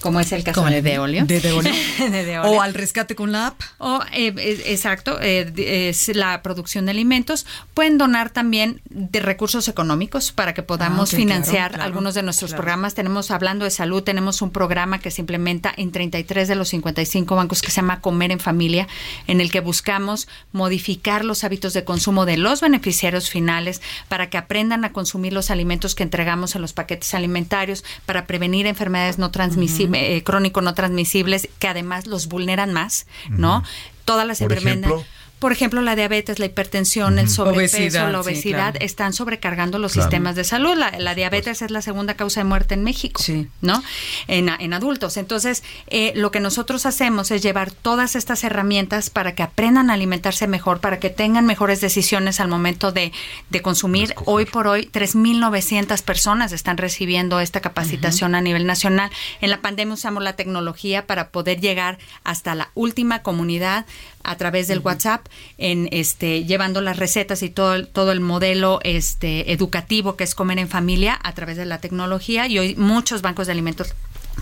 [0.00, 1.24] como es el caso Como de Deolio.
[1.26, 1.72] de Deolio.
[1.98, 2.50] De Deolio.
[2.52, 3.60] O al rescate con la app.
[3.78, 7.46] O, eh, eh, exacto, eh, es la producción de alimentos.
[7.74, 12.22] Pueden donar también de recursos económicos para que podamos Ah, financiar claro, claro, algunos de
[12.22, 12.62] nuestros claro.
[12.62, 12.94] programas.
[12.94, 17.36] Tenemos, hablando de salud, tenemos un programa que se implementa en 33 de los 55
[17.36, 18.88] bancos que se llama Comer en Familia,
[19.26, 24.38] en el que buscamos modificar los hábitos de consumo de los beneficiarios finales para que
[24.38, 29.30] aprendan a consumir los alimentos que entregamos en los paquetes alimentarios, para prevenir enfermedades no
[29.30, 33.62] transmisibles, eh, crónico no transmisibles, que además los vulneran más, ¿no?
[34.04, 35.06] Todas las enfermedades.
[35.40, 38.84] Por ejemplo, la diabetes, la hipertensión, el sobrepeso, Obesidad, la sí, obesidad claro.
[38.86, 40.08] están sobrecargando los Claro.
[40.08, 40.76] sistemas de salud.
[40.76, 43.48] La, la diabetes es la segunda causa de muerte en México, Sí.
[43.62, 43.82] ¿no?
[44.28, 45.16] En, en adultos.
[45.16, 49.94] Entonces, eh, lo que nosotros hacemos es llevar todas estas herramientas para que aprendan a
[49.94, 53.10] alimentarse mejor, para que tengan mejores decisiones al momento de,
[53.48, 54.10] de consumir.
[54.10, 54.24] escoger.
[54.32, 59.10] Hoy por hoy, 3.900 personas están recibiendo esta capacitación a nivel nacional.
[59.40, 63.86] En la pandemia usamos la tecnología para poder llegar hasta la última comunidad
[64.22, 65.26] a través del WhatsApp,
[65.58, 70.34] en este llevando las recetas y todo el, todo el modelo este educativo que es
[70.34, 72.46] comer en familia a través de la tecnología.
[72.46, 73.94] Y hoy muchos bancos de alimentos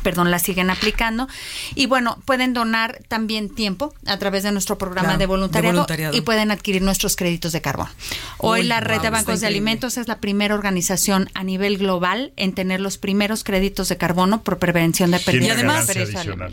[0.03, 1.29] perdón, la siguen aplicando.
[1.75, 6.17] Y bueno, pueden donar también tiempo a través de nuestro programa Claro, de, de voluntariado
[6.17, 7.89] y pueden adquirir nuestros créditos de carbón.
[8.39, 11.79] Hoy Uy, la red wow, de bancos de alimentos es la primera organización a nivel
[11.79, 15.49] global en tener los primeros créditos de carbono por prevención de pérdidas.
[15.49, 15.89] Y además-.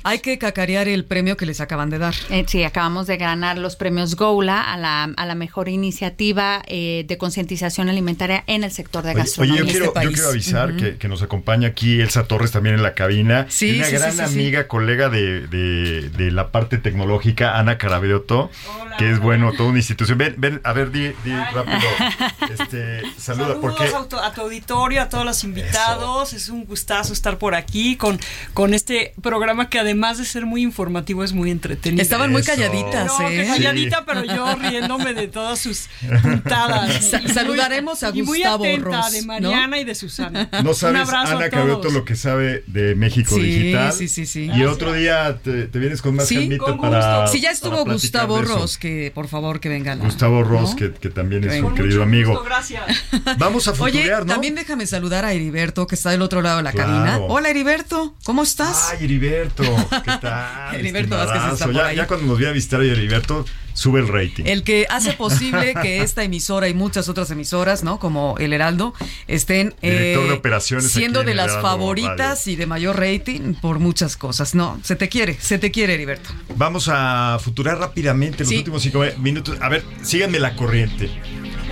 [0.03, 2.15] Hay que cacarear el premio que les acaban de dar.
[2.29, 7.05] eh, sí, acabamos de ganar los premios GOULA a la, a la mejor iniciativa eh,
[7.07, 9.61] de concientización alimentaria en el sector de Oye, gastronomía.
[9.63, 12.75] oye, yo, quiero, este yo quiero avisar que, que nos acompaña aquí Elsa Torres también
[12.75, 13.24] en la cabina.
[13.49, 14.23] Sí, y una sí, gran sí, sí.
[14.23, 18.49] amiga, colega de, de- de la parte tecnológica, Ana Carabeoto,
[18.97, 20.17] que es bueno, toda una institución.
[20.17, 21.79] Ven, ven, a ver, di, di rápido.
[22.45, 26.33] Este, saluda, Saludos porque a, tu, a tu auditorio, a todos los invitados.
[26.33, 28.19] Es un gustazo estar por aquí con,
[28.53, 32.01] con este programa que además de ser muy informativo es muy entretenido.
[32.01, 32.51] Estaban muy Eso.
[32.51, 33.35] calladitas, No, ¿eh?
[33.37, 34.03] que calladita, Sí.
[34.05, 35.87] pero yo riéndome de todas sus
[36.21, 37.09] puntadas.
[37.09, 39.27] Sa- Y muy- saludaremos a y muy Gustavo atenta Ross, de ¿no?
[39.27, 40.49] Mariana y de Susana.
[40.63, 41.93] no Un sabes, abrazo Ana todos.
[41.93, 43.93] lo que sabe de México Sí, Digital.
[43.93, 44.49] sí, sí, sí.
[44.53, 47.27] Y otro día te, te vienes con más Sí, con para.
[47.27, 48.41] Si ya para estuvo Gustavo.
[48.41, 49.95] Ross, que por favor que venga.
[49.95, 50.75] la- Gustavo Ross, ¿no?
[50.75, 52.43] que, que también es un querido mucho amigo.
[52.43, 52.83] gracias.
[53.37, 54.33] Vamos a Oye, futurear, ¿no?
[54.33, 56.89] también déjame saludar a Heriberto, que está del otro lado de la Claro.
[56.89, 57.17] cabina.
[57.27, 58.89] Hola, Heriberto, ¿cómo estás?
[58.91, 59.63] Ay, Heriberto,
[60.03, 60.75] ¿qué tal?
[60.79, 61.95] Heriberto Vázquez está por ya, ahí.
[61.97, 63.45] ya cuando nos viene a visitar hoy Heriberto,
[63.75, 64.45] sube el rating.
[64.47, 67.99] El que hace posible que esta emisora y muchas otras emisoras, ¿no?
[67.99, 68.95] Como El Heraldo,
[69.27, 74.17] estén eh, de operaciones siendo de las Heraldo favoritas y de mayor rating por muchas
[74.17, 74.55] cosas.
[74.55, 76.31] No, se te quiere, se te quiere, Heriberto.
[76.55, 78.57] Vamos a futurar rápidamente los Sí.
[78.57, 79.57] últimos cinco minutos.
[79.61, 81.11] A ver, síganme la corriente.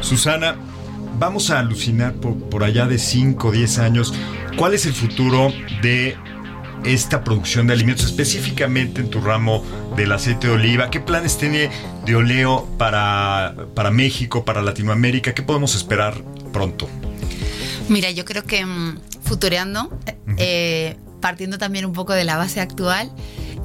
[0.01, 0.55] Susana,
[1.17, 4.13] vamos a alucinar por, por allá de 5 o 10 años.
[4.57, 5.51] ¿Cuál es el futuro
[5.81, 6.17] de
[6.83, 9.63] esta producción de alimentos, específicamente en tu ramo
[9.95, 10.89] del aceite de oliva?
[10.89, 11.69] ¿Qué planes tiene
[12.05, 15.33] de Oleo para, para México, para Latinoamérica?
[15.33, 16.21] ¿Qué podemos esperar
[16.51, 16.89] pronto?
[17.89, 19.89] Mira, yo creo que mm, futureando,
[20.37, 23.11] eh, partiendo también un poco de la base actual,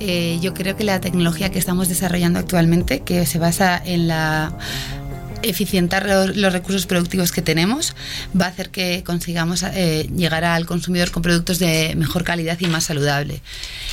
[0.01, 4.53] eh, yo creo que la tecnología que estamos desarrollando actualmente, que se basa en la
[5.43, 7.95] eficientar los, los recursos productivos que tenemos
[8.39, 12.67] va a hacer que consigamos eh, llegar al consumidor con productos de mejor calidad y
[12.67, 13.43] más saludable.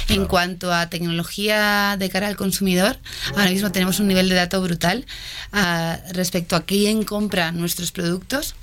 [0.09, 2.97] En cuanto a tecnología de cara al consumidor,
[3.35, 5.05] ahora mismo tenemos un nivel de datos brutal
[5.51, 8.55] ah, respecto a quién compra nuestros productos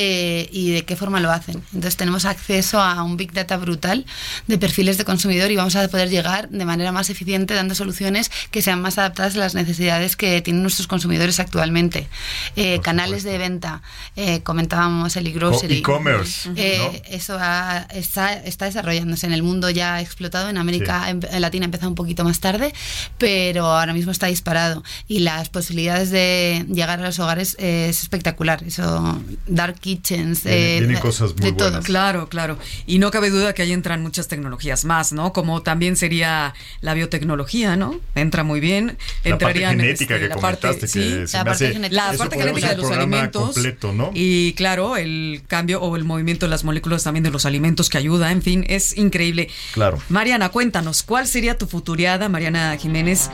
[0.00, 1.56] eh, y de qué forma lo hacen.
[1.74, 4.06] Entonces tenemos acceso a un big data brutal
[4.46, 8.30] de perfiles de consumidor y vamos a poder llegar de manera más eficiente dando soluciones
[8.52, 12.06] que sean más adaptadas a las necesidades que tienen nuestros consumidores actualmente.
[12.54, 13.82] Eh, canales de venta,
[14.14, 15.74] eh, comentábamos el e-grocery.
[15.76, 20.58] O e-commerce, Eh, Eso ha- está, está desarrollándose en el mundo ya ha explotado, en
[20.58, 22.72] América en, en Latina ha empezado un poquito más tarde,
[23.18, 28.02] pero ahora mismo está disparado y las posibilidades de llegar a los hogares eh, es
[28.02, 28.62] espectacular.
[28.64, 31.68] Eso, dar kitchens, Vienen- eh, cosas muy de todo.
[31.70, 31.84] buenas.
[31.86, 32.58] Claro, claro.
[32.86, 35.32] Y no cabe duda que ahí entran muchas tecnologías más, ¿no?
[35.32, 37.98] Como también sería la biotecnología, ¿no?
[38.14, 38.86] Entra muy bien.
[38.88, 41.64] La parte Entrarían genética este, que la parte, comentaste, que sí, se La me parte
[41.64, 41.72] hace...
[41.72, 42.12] genética.
[42.12, 43.42] la parte genética de los alimentos.
[43.54, 44.10] completo, ¿no?
[44.14, 47.96] Y claro, el cambio o el movimiento de las moléculas también de los alimentos que
[47.98, 49.48] ayuda, en fin, es increíble.
[49.72, 49.98] Claro.
[50.10, 53.30] Mariana, cuéntanos, ¿cuál sería tu futuriada, Mariana Jiménez,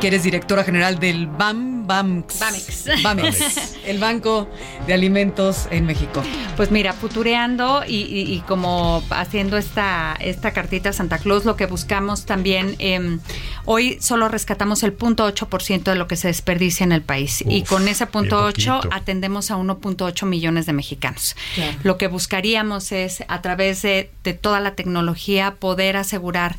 [0.00, 2.38] que eres directora general del BAM, BAMX?
[2.40, 2.84] Bamex.
[3.02, 4.48] Bamex, el Banco
[4.86, 6.22] de Alimentos en México.
[6.56, 11.56] Pues mira, futureando y, y- y como haciendo esta, esta cartita a Santa Claus, lo
[11.56, 13.18] que buscamos también, eh,
[13.64, 17.42] hoy solo rescatamos el punto 8% de lo que se desperdicia en el país.
[17.46, 18.94] y con ese punto bien 8 poquito.
[18.94, 21.36] atendemos a 1.8 millones de mexicanos.
[21.54, 21.76] Claro.
[21.82, 26.56] Lo que buscaríamos es, a través de, de toda la tecnología, poder asegurar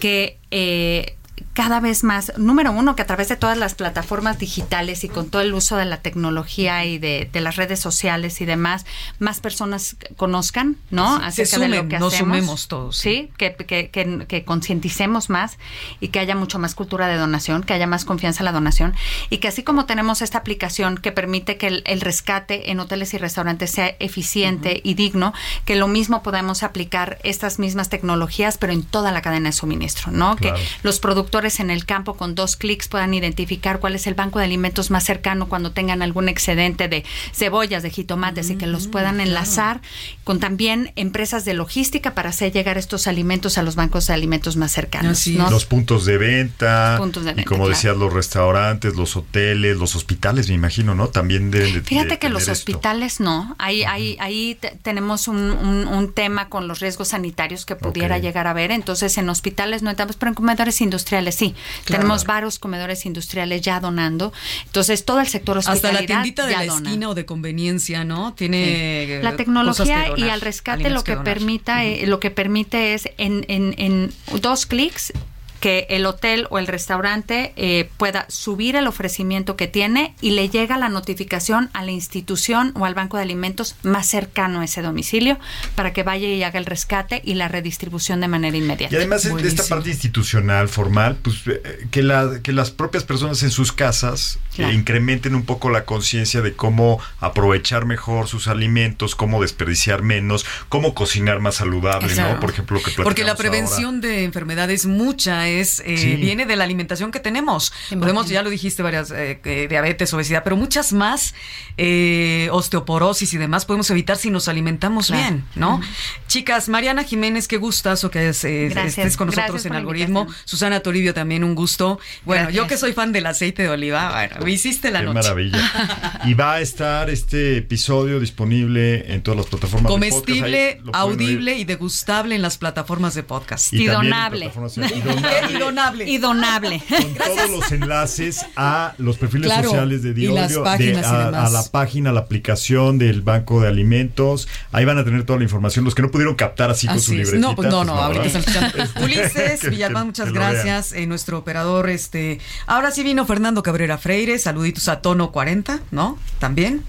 [0.00, 0.38] que...
[0.50, 1.16] eh,
[1.60, 5.28] cada vez más, número uno, que a través de todas las plataformas digitales y con
[5.28, 8.86] todo el uso de la tecnología y de, de las redes sociales y demás,
[9.18, 11.18] más personas conozcan, ¿no?
[11.18, 12.38] Sí, se Acerca de lo sumen, que nos hacemos.
[12.38, 15.58] sumemos todos, Sí, que, que, que, que concienticemos más
[16.00, 18.94] y que haya mucho más cultura de donación, que haya más confianza en la donación
[19.28, 23.12] y que así como tenemos esta aplicación que permite que el, el rescate en hoteles
[23.12, 25.34] y restaurantes sea eficiente y digno,
[25.66, 30.10] que lo mismo podamos aplicar estas mismas tecnologías, pero en toda la cadena de suministro,
[30.10, 30.36] ¿no?
[30.36, 30.56] Claro.
[30.56, 34.38] Que los productores en el campo con dos clics puedan identificar cuál es el banco
[34.38, 38.86] de alimentos más cercano cuando tengan algún excedente de cebollas, de jitomates y que los
[38.86, 39.80] puedan enlazar
[40.22, 44.56] con también empresas de logística para hacer llegar estos alimentos a los bancos de alimentos
[44.56, 45.26] más cercanos.
[45.28, 45.50] ¿no?
[45.50, 46.94] Los puntos de venta.
[46.98, 47.70] Puntos de y como claro.
[47.70, 51.08] decías, los restaurantes, los hoteles, los hospitales, me imagino, ¿no?
[51.08, 52.70] También deben de Fíjate de que los tener esto.
[52.72, 53.56] hospitales no.
[53.58, 58.18] Ahí, ahí, ahí te- tenemos un, un- un tema con los riesgos sanitarios que pudiera
[58.18, 58.70] llegar a haber.
[58.70, 61.54] Entonces, en hospitales no entramos, pero en comedores industriales sí.
[61.84, 62.02] Claro.
[62.02, 64.32] Tenemos varios comedores industriales ya donando.
[64.66, 66.88] Entonces, todo el sector Hasta hospitalidad la tiendita de ya la dona.
[66.88, 68.34] esquina o de conveniencia, ¿no?
[68.34, 71.24] Tiene eh, La tecnología cosas que y al rescate lo que, donar.
[71.24, 75.12] permita, eh, lo que permite es en, en, en dos clics
[75.60, 80.48] que el hotel o el restaurante eh, pueda subir el ofrecimiento que tiene y le
[80.48, 84.82] llega la notificación a la institución o al banco de alimentos más cercano a ese
[84.82, 85.38] domicilio
[85.74, 88.94] para que vaya y haga el rescate y la redistribución de manera inmediata.
[88.94, 93.42] Y además de esta parte institucional, formal, pues eh, que, la, que las propias personas
[93.42, 94.72] en sus casas eh, Claro.
[94.72, 100.94] incrementen un poco la conciencia de cómo aprovechar mejor sus alimentos, cómo desperdiciar menos, cómo
[100.94, 102.34] cocinar más saludable, Exacto.
[102.34, 102.40] ¿no?
[102.40, 106.14] Por ejemplo, lo que Porque la prevención de enfermedades mucha es eh, Sí.
[106.16, 107.72] viene de la alimentación que tenemos.
[107.98, 111.34] Podemos, ya lo dijiste, varias eh, que diabetes, obesidad, pero muchas más
[111.76, 115.22] eh, osteoporosis y demás podemos evitar si nos alimentamos Claro.
[115.22, 115.80] bien, ¿no?
[116.28, 120.26] Chicas, Mariana Jiménez, qué gustazo que es, eh, estés con nosotros Gracias en Algoritmo.
[120.44, 121.98] Susana Toribio también un gusto.
[122.24, 125.14] Bueno, yo que soy fan del aceite de oliva, bueno, me hiciste la Qué noche.
[125.14, 126.20] maravilla.
[126.26, 130.12] Y va a estar este episodio disponible en todas las plataformas de podcast.
[130.26, 133.72] Comestible, Ahí audible y degustable en las plataformas de podcast.
[133.72, 134.50] Y Y donable.
[134.54, 134.90] donable.
[135.48, 136.10] Y donable.
[136.10, 136.82] Y donable.
[136.88, 140.58] con todos los enlaces a los perfiles Claro, sociales de las de-
[141.04, 144.48] a, la página, a la aplicación del Banco de Alimentos.
[144.72, 145.84] Ahí van a tener toda la información.
[145.84, 147.38] Los que no pudieron captar así con su libretita.
[147.38, 148.38] No, pues no, no, ahorita ¿verdad?
[148.48, 149.04] están escuchando.
[149.04, 150.92] Ulises que- muchas gracias.
[150.92, 152.40] Eh, nuestro operador, este.
[152.66, 154.38] Ahora sí vino Fernando Cabrera Freire.
[154.38, 156.18] Saluditos a Tono 40, ¿no?
[156.38, 156.82] También.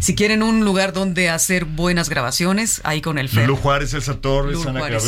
[0.00, 3.46] Si quieren un lugar donde hacer buenas grabaciones, ahí con el Fer.
[3.48, 5.04] Lulu Juárez, Elsa Torres, Lulu Ana Juárez.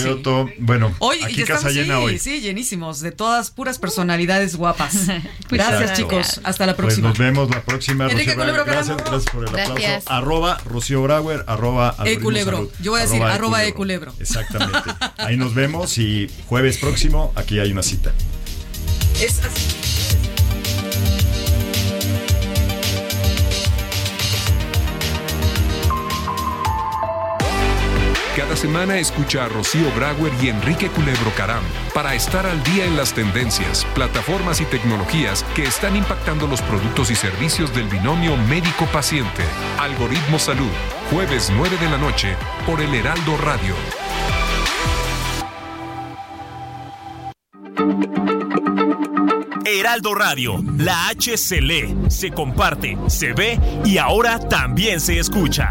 [0.59, 2.19] Bueno, Hoy aquí casa estamos, llena sí, hoy.
[2.19, 5.07] sí, llenísimos, de todas puras personalidades guapas.
[5.49, 5.95] gracias, Exacto.
[6.03, 6.41] chicos.
[6.43, 7.09] Hasta la Pues próxima.
[7.11, 8.05] nos vemos la próxima.
[8.11, 8.41] Enrique Rocío.
[8.53, 9.77] Culebro, gracias, gracias por el Gracias.
[9.79, 10.13] aplauso.
[10.13, 12.57] Arroba Rocío Brauer, arroba Eculebro.
[12.57, 12.71] Salud.
[12.83, 14.13] Yo voy a decir arroba Eculebro.
[14.19, 14.91] Exactamente.
[15.19, 18.13] Ahí nos vemos y jueves próximo aquí hay una cita.
[19.21, 19.80] Es así.
[28.61, 31.63] Semana escucha a Rocío Brauer y Enrique Culebro Caram
[31.95, 37.11] para estar al día en las tendencias, plataformas y tecnologías que están impactando los productos
[37.11, 39.45] y servicios del binomio médico-paciente.
[39.79, 40.69] Algoritmo Salud,
[41.11, 42.37] jueves 9 de la noche
[42.67, 43.75] por el Heraldo Radio.
[49.65, 55.71] Heraldo Radio, la H se lee, se comparte, se ve y ahora también se escucha.